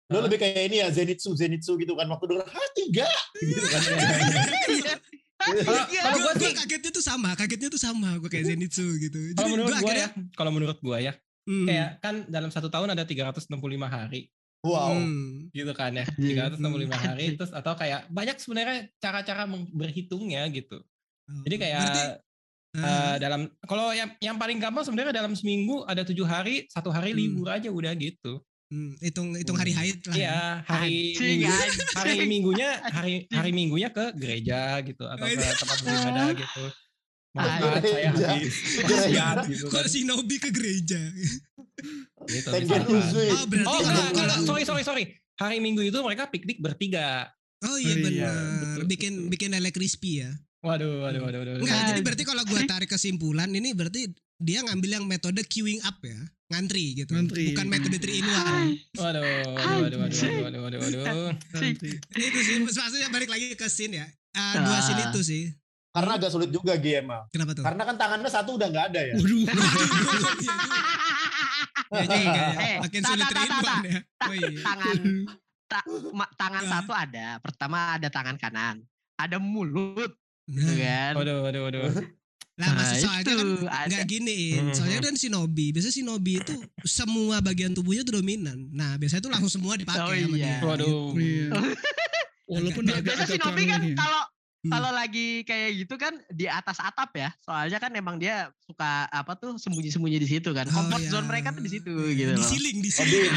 [0.07, 3.09] lu lebih kayak ini ya Zenitsu Zenitsu gitu kan waktu denger ha tiga
[3.43, 3.82] gitu kan.
[5.47, 6.03] Iya.
[6.03, 6.32] Kalau Iya.
[6.34, 8.18] gue kagetnya tuh sama, kagetnya tuh sama.
[8.18, 9.30] Gue kayak Zenitsu gitu.
[9.30, 11.12] Jadi kalau menurut gua gue ya, kalau menurut gue ya,
[11.47, 13.55] hmm, kayak kan dalam satu tahun ada 365
[13.87, 14.26] hari
[14.66, 14.99] Wow.
[14.99, 15.55] hmm.
[15.55, 16.59] gitu kan ya, Anjing.
[16.59, 20.82] 365 hari terus atau kayak banyak sebenarnya cara-cara berhitungnya gitu.
[21.47, 22.03] Jadi kayak Berarti,
[22.77, 26.89] eh, ah, dalam kalau yang yang paling gampang sebenarnya dalam seminggu ada tujuh hari, satu
[26.89, 27.18] hari Hmm.
[27.18, 28.45] libur aja udah gitu.
[28.66, 30.11] hmm, hitung hitung hari haid lah.
[30.11, 30.18] ya.
[30.18, 31.87] Iya, hari Anjing, minggu, anjing.
[31.95, 36.64] hari minggunya hari hari minggunya ke gereja gitu atau ke tempat beribadah gitu.
[37.31, 38.27] Maaf, saya Gereja.
[38.33, 39.37] habis gitu kan.
[39.68, 40.97] Kok shinobi ke gereja?
[42.27, 42.49] Gitu.
[42.49, 45.05] Oh berarti Oh enggak, enggak, sorry sorry sorry.
[45.37, 47.29] Hari Minggu itu mereka piknik bertiga.
[47.61, 48.35] Oh iya Oh iya, benar.
[48.59, 50.33] betul, Bikin bikin lele crispy ya.
[50.66, 51.52] Waduh, waduh, waduh, waduh.
[51.54, 51.62] waduh.
[51.62, 51.88] Enggak, Nah.
[51.88, 56.18] jadi berarti kalau gua tarik kesimpulan ini berarti dia ngambil yang metode queuing up ya.
[56.46, 57.10] Ngantri gitu.
[57.10, 57.50] Ngantri.
[57.50, 58.30] Bukan metode 3 in 1.
[58.96, 60.10] Waduh, waduh, waduh, waduh,
[60.42, 61.30] waduh, waduh, waduh, waduh.
[62.12, 64.06] Itu sih maksudnya balik lagi ke scene ya.
[64.30, 64.80] Ah, dua Ah.
[64.80, 65.44] scene itu sih.
[65.90, 67.30] Karena agak sulit juga GMA.
[67.30, 67.64] Kenapa tuh?
[67.64, 69.14] Karena kan tangannya satu udah nggak ada ya.
[69.16, 69.42] Waduh.
[71.86, 74.00] Kayaknya Eh, kayak eh, makin sulit tak, 3 in tak, 1 ya.
[74.18, 74.48] Ta- iya.
[74.60, 74.96] tangan
[75.66, 76.70] ta- ma- tangan Ah.
[76.70, 77.26] satu ada.
[77.40, 78.76] Pertama ada tangan kanan.
[79.16, 80.12] Ada mulut,
[80.47, 81.12] Nah, kan?
[81.14, 81.82] Waduh, waduh, waduh.
[81.84, 82.07] maksud
[82.57, 83.88] Nah, soalnya kan itu ada.
[83.90, 84.62] nggak giniin.
[84.62, 84.72] Hmm.
[84.72, 88.70] Soalnya kan shinobi, biasanya shinobi itu semua bagian tubuhnya tuh dominan.
[88.70, 90.57] Nah, biasanya tuh langsung semua dipakai Oh sama iya.
[90.57, 90.57] dia.
[90.62, 91.12] Waduh.
[91.12, 91.49] Iya.
[92.49, 93.94] Walaupun Agak- agak Biasa agak Shinobi kan ya.
[93.97, 94.36] kalau Hmm.
[94.68, 97.30] Kalau lagi kayak gitu kan di atas atap ya.
[97.38, 100.66] Soalnya kan emang dia suka apa tuh sembunyi-sembunyi di situ kan.
[100.66, 101.10] Oh, Comfort iya.
[101.10, 102.46] zone mereka tuh di situ Iya, gitu Di loh.
[102.46, 103.32] ceiling, di Oh, ceiling.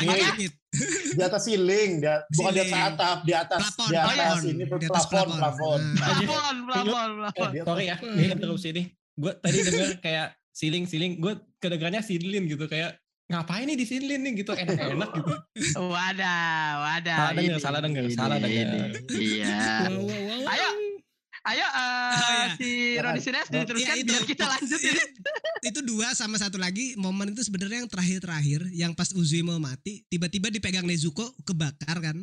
[1.15, 4.41] di- atas ceiling, di, bukan di atas atap, di atas Plafon, di atas plafon.
[4.45, 5.81] ini Di atas plafon, plafon.
[5.91, 6.07] Nah.
[6.19, 7.49] Plafon, plafon, Eh, plafon.
[7.49, 8.83] di atas- Sorry ya, ini terus ini.
[9.13, 12.95] Gue tadi denger kayak siling-siling, gue kedengarannya silin gitu kayak
[13.27, 15.33] ngapain nih di silin nih gitu enak-enak gitu.
[15.77, 16.49] Wadah,
[16.79, 17.17] wadah.
[17.19, 18.43] Salah denger, Ini, salah denger, ini, salah ini.
[18.43, 18.89] denger.
[19.11, 19.57] Iya.
[19.91, 20.68] Wow.
[21.49, 22.45] Ayo, eh, iya.
[22.53, 23.03] si Jangan.
[23.07, 25.03] Roni Sines Iya, diteruskan Iya, biar kita lanjut Itu, ini.
[25.63, 30.05] itu dua sama satu lagi momen itu sebenarnya yang terakhir-terakhir yang pas Uzui mau mati
[30.05, 32.17] tiba-tiba dipegang Nezuko kebakar kan.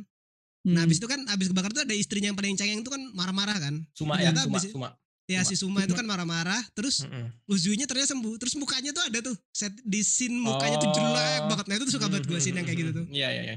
[0.65, 0.79] Nah, Hmm.
[0.81, 3.75] habis itu kan habis kebakar tuh ada istrinya yang paling cengeng itu kan marah-marah kan.
[3.93, 4.89] Suma ya, suma, abis- suma.
[5.27, 5.49] Ya Suma.
[5.49, 7.27] si Suma itu kan marah-marah terus Mm-mm.
[7.47, 10.95] Uzuinya ternyata sembuh terus mukanya tuh ada tuh set di scene mukanya tuh Oh.
[10.95, 13.43] jelek banget nah itu tuh suka banget gue scene yang kayak gitu tuh Iya, iya,
[13.45, 13.57] iya.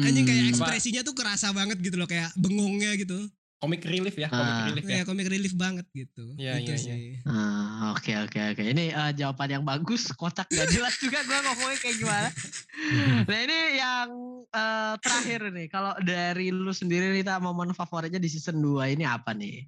[0.00, 0.52] anjing kayak Hmm.
[0.52, 3.18] ekspresinya tuh kerasa banget gitu loh kayak bengongnya gitu
[3.58, 4.66] Komik relief ya, komik Ah.
[4.66, 4.90] relief ya.
[4.92, 6.78] kayak komik relief banget gitu Iya, Gitu iya, iya.
[6.78, 7.02] sih.
[7.24, 8.62] Ah, Oke oke oke.
[8.62, 10.10] Ini eh, jawaban yang bagus.
[10.12, 12.28] Kocak gak jelas juga gue ngomongnya kayak gimana.
[13.28, 14.08] nah ini yang
[14.46, 15.66] eh, terakhir nih.
[15.66, 19.66] Kalau dari lu sendiri Rita momen favoritnya di season 2 ini apa nih?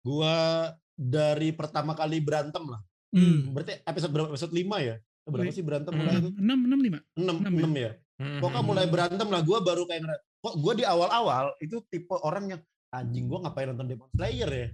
[0.00, 2.78] Gua dari pertama kali berantem lah.
[3.10, 3.50] Hmm.
[3.50, 4.30] Berarti episode berapa?
[4.30, 4.94] Episode 5 ya?
[5.24, 6.00] Berapa sih berantem Hmm.
[6.00, 6.30] mulai itu?
[6.38, 6.98] Enam, enam, lima.
[7.12, 7.60] 6, Enam ya?
[7.60, 7.92] 6 ya.
[8.18, 8.38] Mm-mm.
[8.38, 12.44] Pokoknya mulai berantem lah, gue baru kayak ngeliat, kok gue di awal-awal itu tipe orang
[12.48, 12.60] yang
[12.90, 14.68] anjing gue ngapain nonton Demon Slayer ya?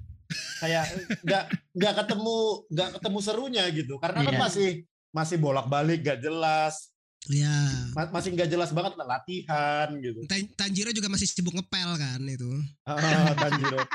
[0.58, 0.84] kayak
[1.20, 2.36] nggak nggak ketemu
[2.66, 4.40] nggak ketemu serunya gitu, karena kan Iya.
[4.40, 4.68] masih
[5.10, 6.90] masih bolak-balik, gak jelas,
[7.24, 7.54] ya
[7.92, 10.24] Ma- masih nggak jelas banget lah, latihan gitu.
[10.26, 12.50] Tan- Tanjiro juga masih sibuk ngepel kan itu
[12.82, 13.78] Ah, Tanjiro.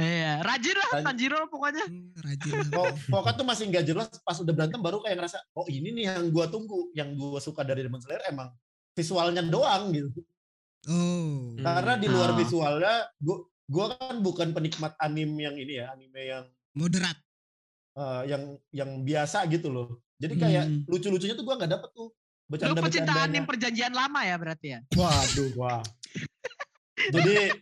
[0.00, 1.84] Iya, rajin lah Tan- Tanjiro pokoknya.
[1.84, 2.56] Hmm, rajin.
[2.72, 6.04] Pok- Pokoknya tuh masih nggak jelas, pas udah berantem baru kayak ngerasa, oh ini nih
[6.08, 8.48] yang gue tunggu, yang gue suka dari Demon Slayer emang
[8.90, 10.24] visualnya doang gitu.
[10.86, 12.36] Oh Karena di luar Ah.
[12.36, 17.16] visualnya, gue gue kan bukan penikmat anime yang ini ya, anime yang moderat
[17.92, 19.88] eh, yang yang biasa gitu loh.
[20.16, 20.80] Jadi kayak Hmm.
[20.86, 22.08] lucu-lucunya tuh gua nggak dapet tuh.
[22.50, 24.80] Lu pecinta anime perjanjian lama ya berarti ya?
[24.92, 25.82] Waduh, wah.
[26.98, 27.56] Jadi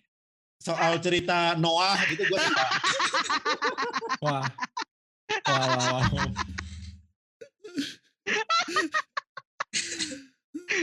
[0.59, 2.66] soal cerita Noah gitu gua suka.
[4.21, 4.45] Wah.
[5.45, 6.31] Wah, wah, wah.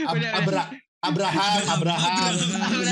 [0.06, 0.70] Ab- Abra-
[1.06, 2.34] Abraham, Abraham.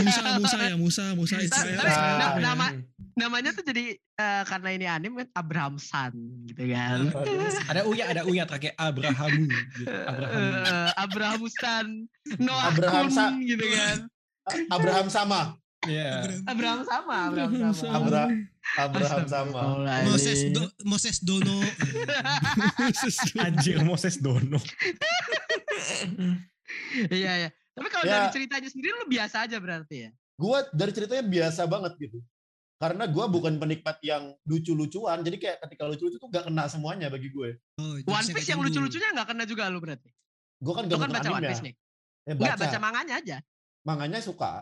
[0.00, 1.76] Musa, Musa ya, Musa, Musa Israel.
[1.76, 2.14] Tapi Israel.
[2.14, 2.66] na- Ah, nama
[3.14, 6.12] namanya tuh jadi eh, karena ini anime kan Abraham San
[6.46, 7.10] gitu kan.
[7.70, 9.32] Ada Uya, ada Uya terakhir Abraham.
[9.46, 9.86] Gitu.
[9.86, 10.42] Abraham.
[10.64, 11.86] Eh, Abraham San,
[12.38, 13.96] Noah Abraham Kun Sa- gitu kan.
[14.68, 15.40] Abraham sama.
[15.84, 16.40] Iya.
[16.48, 17.92] Abraham sama, Abraham sama.
[17.92, 18.22] Abra
[18.80, 19.60] Abraham sama.
[20.08, 21.60] Moses Do, Moses Dono.
[23.44, 24.56] Anjir Moses Dono.
[27.10, 27.50] Iya ya.
[27.74, 28.12] Tapi kalau Ya.
[28.16, 30.10] dari ceritanya sendiri lu biasa aja berarti ya.
[30.34, 32.18] Gue dari ceritanya biasa banget gitu.
[32.74, 35.20] Karena gue bukan penikmat yang lucu-lucuan.
[35.20, 37.58] Jadi kayak ketika lucu-lucu tuh gak kena semuanya bagi gue.
[37.78, 40.10] Oh, jadi One Piece yang lucu-lucunya nggak kena juga lu berarti.
[40.58, 41.66] Gue kan gak kan baca One anime Piece ya.
[41.66, 41.74] nih.
[42.24, 42.62] Eh, Enggak baca.
[42.64, 43.36] baca manganya aja.
[43.82, 44.52] Manganya suka.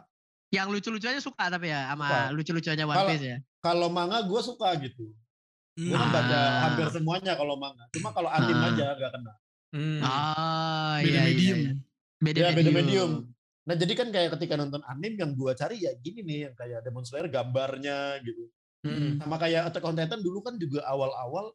[0.51, 3.37] Yang lucu-lucunya suka tapi ya sama lucu-lucunya One Piece ya.
[3.59, 5.05] Kalau manga gue suka gitu.
[5.73, 6.15] Gue kan Hmm.
[6.15, 6.53] baca Ah.
[6.69, 7.85] hampir semuanya kalau manga.
[7.91, 8.71] Cuma kalau anime Ah.
[8.71, 9.33] aja gak kena.
[9.73, 10.01] Hmm.
[10.05, 11.59] Oh, Beda iya, iya, medium.
[11.59, 11.73] iya.
[12.23, 12.57] Beda Ya, medium.
[12.57, 13.11] beda medium.
[13.63, 16.39] Nah jadi kan kayak ketika nonton anime yang gue cari ya gini nih.
[16.45, 18.47] Yang kayak Demon Slayer gambarnya gitu.
[18.83, 19.19] Hmm.
[19.19, 21.51] Sama kayak Attack on Titan dulu kan juga awal-awal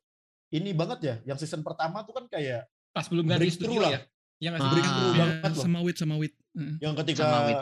[0.49, 1.15] ini banget ya.
[1.25, 3.91] Yang season pertama tuh kan kayak Pas belum ganti studio lah.
[3.93, 3.99] ya.
[4.39, 4.69] Yang Ah.
[4.69, 5.63] breakthrough Ya, banget loh.
[5.63, 6.33] sama wit, sama wit.
[6.53, 6.75] Heeh.
[6.79, 7.57] Yang ketika Sama Wit.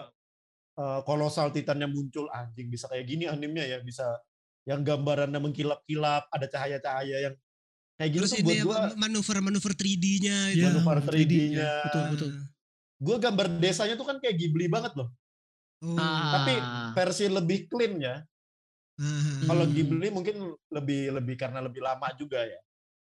[0.75, 4.05] uh, kolosal titannya muncul anjing bisa kayak gini animenya ya bisa
[4.63, 7.35] yang gambarannya mengkilap-kilap ada cahaya-cahaya yang
[7.95, 10.61] kayak gitu Terus tuh buat gua manuver-manuver 3D-nya itu.
[10.61, 11.69] Ya, manuver 3D-nya.
[11.85, 12.29] Betul, betul.
[12.97, 15.11] Gua gambar desanya tuh kan kayak Ghibli banget loh
[15.77, 15.91] Oh.
[15.93, 16.31] Ah.
[16.33, 16.53] Tapi
[16.93, 18.15] versi lebih clean ya
[18.95, 19.43] Ah.
[19.43, 19.73] kalau Hmm.
[19.73, 20.35] Ghibli mungkin
[20.69, 22.57] lebih lebih karena lebih lama juga ya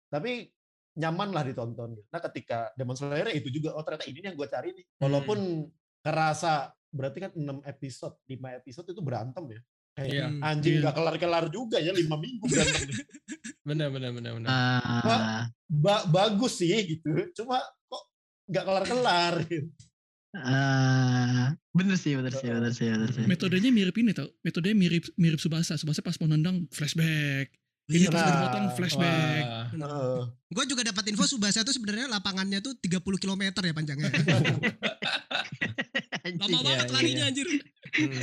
[0.07, 0.45] tapi
[0.93, 4.69] nyaman lah ditonton nah ketika Demon Slayer itu juga oh ternyata ini yang gue cari
[4.71, 5.65] nih walaupun
[5.99, 9.61] kerasa berarti kan 6 episode 5 episode itu berantem ya
[9.91, 10.25] kayak Iya.
[10.27, 10.41] Hmm.
[10.45, 10.82] anjing Iya.
[10.82, 12.88] nggak kelar-kelar juga ya lima minggu berantem
[13.67, 14.49] Benar benar benar benar.
[14.49, 15.41] Ah.
[15.65, 17.57] ba- bagus sih gitu cuma
[17.88, 18.03] kok
[18.48, 19.68] nggak kelar-kelar gitu.
[20.32, 21.52] Ah.
[21.76, 23.28] bener sih, bener sih, bener sih, bener sih.
[23.28, 24.32] Metodenya mirip ini tau.
[24.42, 25.76] Metodenya mirip mirip Subasa.
[25.76, 27.52] Subasa pas mau nendang flashback.
[27.92, 28.32] Ini Iya, pas Nah.
[28.32, 29.44] dipotong flashback.
[29.76, 30.20] Heeh.
[30.48, 34.08] Gue juga dapat info Subasa tuh sebenarnya lapangannya tuh 30 km ya panjangnya.
[36.32, 36.64] Lama Anjing.
[36.64, 37.30] banget iya, larinya iya.
[37.34, 37.48] anjir.
[37.92, 38.22] Hmm.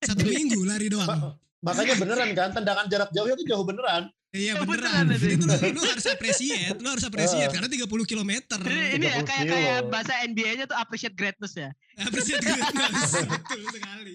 [0.00, 1.08] Satu minggu lari doang.
[1.08, 5.06] Ma- makanya beneran kan tendangan jarak jauhnya tuh jauh beneran Iya Ya, beneran.
[5.14, 7.54] beneran, Itu lu, lu harus appreciate, lu harus appreciate Eh.
[7.54, 8.30] karena 30 km.
[8.66, 11.70] Ini, ini ya 30 kayak kayak bahasa NBA-nya tuh appreciate greatness ya.
[11.96, 13.10] Appreciate greatness.
[13.22, 14.14] Betul sekali.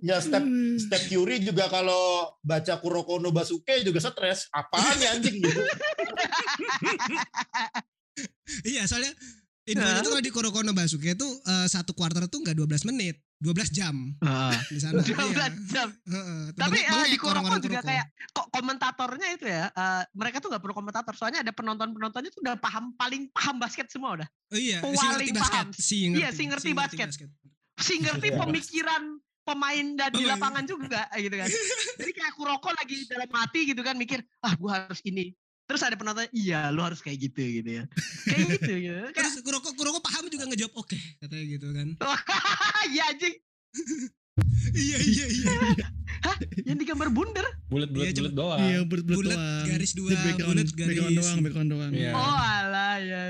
[0.00, 0.44] Ya step
[0.78, 5.62] step Fury juga kalau baca Kuroko no Basuke juga stres apaan ya anjing gitu
[8.66, 9.14] Iya, soalnya
[9.68, 13.20] infonya tuh kalau di Kuroko no Basuke tuh eh, satu quarter tuh enggak 12 menit,
[13.36, 14.50] 12 jam Ah.
[14.66, 14.98] di sana.
[15.04, 15.46] 12 Iya.
[15.68, 15.88] jam.
[15.88, 16.42] Heeh.
[16.52, 17.88] Tapi Banyak- banyak di Kuroko orang-orang juga Kuroko.
[17.88, 22.40] kayak kok komentatornya itu ya, eh, mereka tuh gak perlu komentator, soalnya ada penonton-penontonnya tuh
[22.42, 24.28] udah paham paling paham basket semua udah.
[24.48, 25.52] Oh iya, si paling ngerti basket.
[25.52, 25.68] paham.
[25.70, 27.08] Si Iya, si ngerti basket.
[27.78, 28.38] Si ngerti Iya.
[28.38, 29.02] pemikiran
[29.44, 31.48] pemain dan di lapangan juga gitu kan.
[31.98, 35.32] Jadi kayak Kuroko lagi dalam hati gitu kan mikir, ah gua harus ini.
[35.68, 37.84] Terus ada penonton, iya lu harus kayak gitu gitu ya.
[38.24, 38.96] Kayak gitu gitu.
[39.12, 41.88] Kayak, Terus Kuroko Kuroko paham juga ngejawab oke katanya gitu kan.
[42.96, 43.36] iya anjing,
[44.88, 45.56] iya iya iya.
[46.64, 47.44] yang digambar bundar.
[47.68, 48.58] Bulat bulat Iya, bulat doang.
[48.58, 49.64] Iya, bulat bulat Bulat, doang.
[49.68, 51.18] garis dua, background, bulat, background garis.
[51.20, 51.92] doang, background doang.
[51.92, 52.10] Iya.
[52.16, 53.22] Oh alah ya.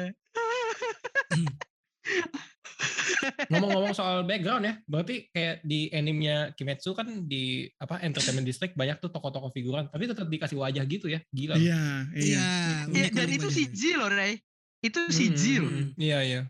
[3.49, 9.01] Ngomong-ngomong soal background ya, berarti kayak di animenya Kimetsu kan di apa Entertainment District banyak
[9.01, 11.57] tuh tokoh-tokoh figuran, tapi tetap dikasih wajah gitu ya, gila.
[11.57, 11.83] Iya,
[12.15, 12.49] iya.
[12.89, 13.49] Unik, dan itu.
[13.49, 14.39] CG loh, Ray.
[14.79, 15.73] Itu CG Hmm, loh.
[15.99, 16.41] Iya iya.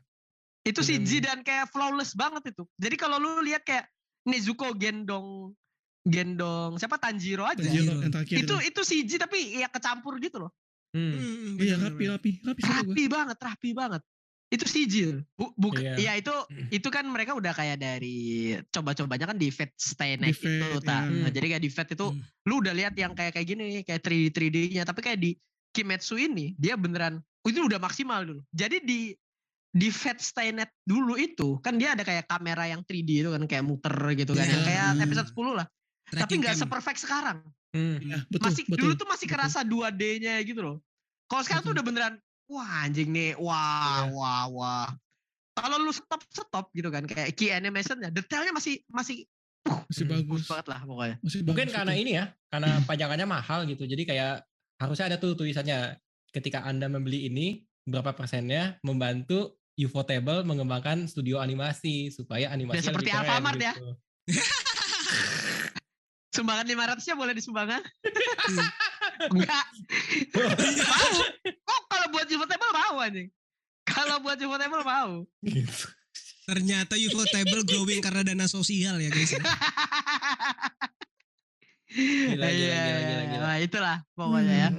[0.67, 2.69] Itu CG dan kayak flawless banget itu.
[2.77, 3.89] Jadi kalau lu lihat kayak
[4.29, 5.57] Nezuko gendong
[6.05, 7.65] gendong siapa Tanjiro aja.
[7.65, 10.53] Tanjiro Itu itu CG tapi ya kecampur gitu loh.
[10.93, 11.17] Hmm.
[11.17, 12.61] Hmm, Iya, rapi, rapi, rapi.
[12.65, 14.03] Rapi banget, rapi banget.
[14.49, 15.23] Itu loh.
[15.37, 15.95] Bu, buk- Iya.
[16.01, 16.33] ya itu
[16.81, 18.17] itu kan mereka udah kayak dari
[18.69, 21.05] coba-cobanya kan di Fate Stay Night Di itu Fate, ta.
[21.05, 21.29] iya.
[21.29, 22.21] Nah, jadi kayak di Fate itu Hmm.
[22.49, 25.37] lu udah lihat yang kayak kayak gini kayak 3D 3D-nya tapi kayak di
[25.69, 28.41] Kimetsu ini dia beneran itu udah maksimal dulu.
[28.51, 29.01] Jadi di
[29.69, 33.45] di Fate Stay Night dulu itu kan dia ada kayak kamera yang 3D itu kan
[33.45, 34.53] kayak muter gitu kan Iya.
[34.55, 35.05] yang kayak Hmm.
[35.05, 35.67] episode 10 lah.
[36.09, 36.63] Tapi Tracking nggak cam.
[36.65, 37.39] seperfect sekarang.
[37.69, 38.01] Hmm.
[38.01, 38.81] Iya, betul, masih betul.
[38.81, 39.37] dulu tuh masih betul.
[39.37, 40.77] kerasa 2D-nya gitu loh.
[41.29, 41.77] Kalau sekarang tuh Betul.
[41.77, 42.15] udah beneran
[42.49, 44.11] wah anjing nih, wah Iya.
[44.11, 44.87] wah wah.
[45.53, 49.27] Kalau lu stop stop gitu kan kayak key animation-nya detailnya masih masih
[49.67, 50.25] Masih Hmm, bagus.
[50.25, 51.15] bagus banget lah pokoknya.
[51.21, 52.03] Masih Mungkin bagus, karena betul.
[52.03, 53.83] ini ya, karena pajangannya mahal gitu.
[53.85, 54.35] Jadi kayak
[54.79, 55.99] harusnya ada tuh tulisannya
[56.31, 63.15] ketika Anda membeli ini berapa persennya membantu Ufotable mengembangkan studio animasi supaya animasinya seperti lebih
[63.15, 63.73] keren Alfamart ya.
[63.77, 63.91] gitu.
[66.35, 67.83] Sumbangan 500-nya boleh disumbangkan.
[69.27, 69.65] Enggak.
[70.79, 71.13] mau.
[71.69, 73.29] Kok kalau buat Ufotable mau anjing?
[73.83, 75.13] Kalau buat Ufotable mau.
[75.41, 75.85] Gitu.
[76.45, 79.31] Ternyata Ufotable growing karena dana sosial ya guys.
[79.31, 79.43] ya.
[81.89, 83.43] Gila, gila, Iya, gila, gila, gila.
[83.43, 84.71] Nah, itulah pokoknya ya.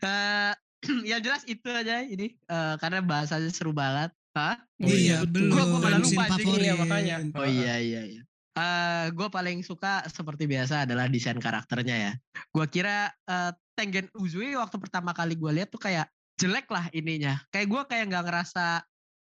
[0.00, 0.52] Eh,
[1.10, 4.10] yang jelas itu aja ini eh, karena bahasanya seru banget.
[4.30, 4.58] Hah?
[4.78, 5.50] Oh iya, iya, belum.
[5.50, 6.62] Gua- gua malah lupa, favorit.
[6.62, 7.16] Iya, makanya.
[7.34, 8.22] Oh iya iya iya.
[8.50, 12.12] Eh gue paling suka seperti biasa adalah desain karakternya ya.
[12.50, 17.40] Gue kira eh, Tengen Uzui waktu pertama kali gue lihat tuh kayak jelek lah ininya.
[17.48, 18.66] Kayak gue kayak nggak ngerasa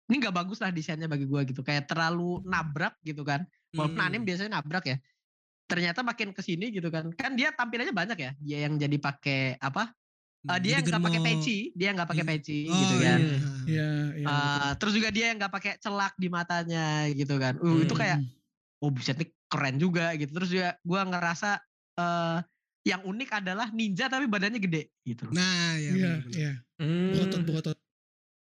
[0.09, 1.61] ini nggak bagus lah desainnya bagi gue gitu.
[1.61, 3.43] Kayak terlalu nabrak gitu kan.
[3.75, 4.07] Walaupun Hmm.
[4.09, 4.97] anime biasanya nabrak ya.
[5.69, 7.13] Ternyata makin ke sini gitu kan.
[7.13, 8.31] Kan dia tampilannya banyak ya.
[8.41, 9.93] Dia yang jadi pakai apa?
[10.49, 11.57] Eh, dia yang nggak pakai peci.
[11.75, 12.31] Dia nggak pakai Iya.
[12.33, 13.05] peci Oh, gitu iya.
[13.05, 13.19] kan.
[13.69, 14.27] Iya, iya.
[14.31, 17.59] Eh, terus juga dia yang nggak pakai celak di matanya gitu kan.
[17.59, 18.01] Uh, itu Hmm.
[18.01, 18.17] kayak
[18.79, 20.31] oh buset nih keren juga gitu.
[20.31, 21.59] Terus juga gua ngerasa
[21.99, 22.39] eh
[22.87, 25.27] yang unik adalah ninja tapi badannya gede gitu.
[25.27, 25.35] loh.
[25.35, 25.91] Nah, ya.
[25.91, 26.37] Iya, bener-bener.
[26.39, 26.53] iya.
[26.79, 27.11] Hmm.
[27.11, 27.77] Berotot, berotot.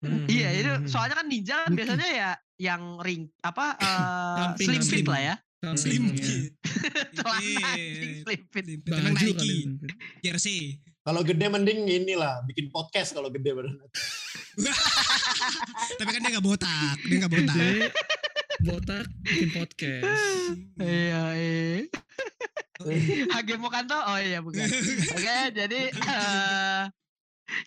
[0.04, 0.24] Hmm.
[0.28, 0.86] Iya, itu Hmm.
[0.86, 5.34] soalnya kan ninja kan biasanya ya yang ring apa eh Ramping, slim fit lah ya.
[5.74, 6.20] Slim iya.
[6.20, 6.52] fit.
[7.16, 7.68] Celana Iya.
[7.74, 8.22] slim fit.
[8.22, 8.64] Slim fit.
[8.86, 9.54] Baju Nike.
[10.20, 10.60] Jersey.
[11.00, 13.72] Kalau gede mending inilah bikin podcast kalau gede badan.
[15.98, 16.96] Tapi kan dia gak botak.
[17.06, 17.90] Dia gak botak.
[18.64, 20.24] Botak, bikin podcast.
[20.80, 21.84] Iya, iya.
[23.36, 23.96] Hage Mokanto?
[23.96, 24.64] Oh iya bukan.
[25.16, 26.82] Oke, jadi eh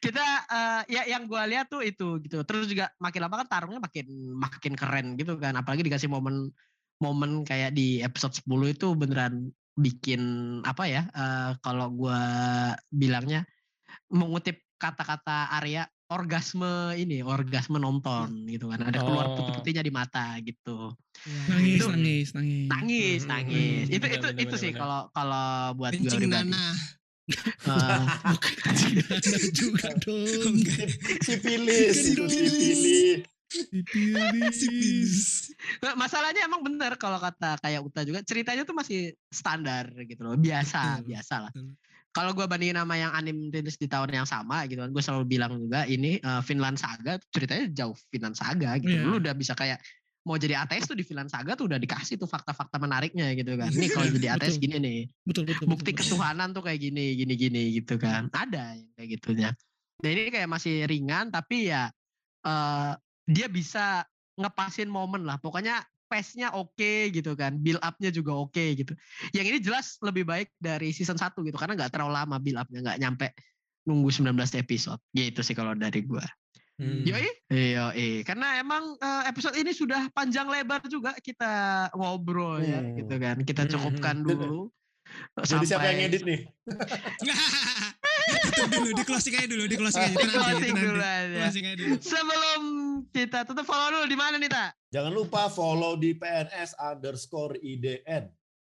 [0.01, 2.41] kita eh, ya yang gua lihat tuh itu gitu.
[2.41, 5.53] Terus juga makin lama kan tarungnya makin makin keren gitu kan.
[5.57, 6.49] Apalagi dikasih momen
[6.97, 10.21] momen kayak di episode 10 itu beneran bikin
[10.65, 11.01] apa ya?
[11.13, 12.21] eh, kalau gua
[12.89, 13.45] bilangnya
[14.09, 18.81] mengutip kata-kata Arya orgasme ini, orgasme nonton gitu kan.
[18.81, 19.35] Ada keluar Oh.
[19.37, 20.93] putih-putihnya di mata gitu.
[21.47, 22.65] Nangis, Itu- nangis, nangis.
[22.67, 23.85] Nangis, Hmm, nangis.
[23.85, 25.47] hmm, itu itu itu sih kalau kalau
[25.77, 26.49] buat gue pribadi.
[26.49, 26.73] nanah.
[27.29, 28.01] Eh,
[28.65, 30.55] Ada juga dong.
[31.21, 33.21] Sipilis, sipilis.
[34.49, 35.13] Sipilis.
[35.81, 40.37] Nah, masalahnya emang bener kalau kata kayak Uta juga ceritanya tuh masih standar gitu loh
[40.37, 41.51] biasa biasa lah.
[42.09, 45.25] Kalau gue bandingin sama yang anime rilis di tahun yang sama gitu kan gue selalu
[45.29, 49.05] bilang juga ini eh, Finland Saga ceritanya jauh Finland Saga gitu Iya.
[49.05, 49.77] lu udah bisa kayak
[50.27, 53.71] mau jadi ATS tuh di Finland Saga tuh udah dikasih tuh fakta-fakta menariknya gitu kan
[53.71, 54.63] nih kalau jadi ATS Betul.
[54.67, 55.65] gini nih Betul, betul.
[55.69, 56.05] bukti betul, betul.
[56.17, 59.49] ketuhanan tuh kayak gini gini gini gitu kan ada yang kayak gitunya
[59.99, 61.87] dan ini kayak masih ringan tapi ya
[62.43, 62.91] eh
[63.29, 64.01] dia bisa
[64.39, 68.97] ngepasin momen lah pokoknya pace-nya oke gitu kan build up-nya juga oke gitu
[69.31, 72.81] yang ini jelas lebih baik dari season 1 gitu karena nggak terlalu lama build up-nya
[72.81, 73.27] nggak nyampe
[73.85, 76.25] nunggu 19 episode gitu sih kalau dari gua
[76.79, 77.03] Hmm.
[77.03, 78.23] Yoi, iya, iya.
[78.23, 82.95] Karena emang eh, episode ini sudah panjang lebar juga kita ngobrol ya, Hmm.
[82.95, 83.35] gitu kan.
[83.43, 84.27] Kita Hmm, cukupkan hmm.
[84.31, 84.71] dulu.
[85.43, 86.47] Jadi siapa yang edit nih?
[88.69, 90.15] Dulu, di closing aja dulu, di closing aja.
[90.21, 91.37] Di closing dulu aja.
[91.43, 91.95] Closing aja dulu.
[91.97, 92.61] Sebelum
[93.09, 94.69] kita tutup follow dulu di mana nih, Ta?
[94.89, 98.29] Jangan lupa follow di PNS underscore IDN.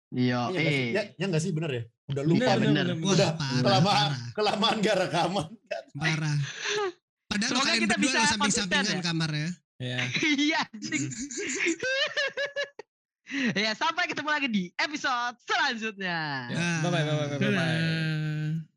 [0.09, 0.80] Yo, Ya nggak sih?
[0.80, 0.91] eh.
[0.91, 1.84] Ya, ya nggak sih bener ya?
[2.05, 2.86] Udah lupa Bener, bener.
[2.86, 2.95] bener.
[2.99, 5.47] Wah, Udah parah, kelamaan, parah, kelamaan gak rekaman.
[5.95, 6.38] parah.
[7.26, 9.01] Padahal Semoga kalian kita berdua bisa samping-sampingan ya.
[9.01, 9.49] kamarnya.
[9.76, 9.97] Ya.
[10.23, 11.03] Iya, anjing.
[13.59, 16.19] ya, sampai ketemu lagi di episode selanjutnya.
[16.47, 16.67] Ya.
[16.80, 17.51] Bye bye bye bye bye.
[17.51, 18.74] bye.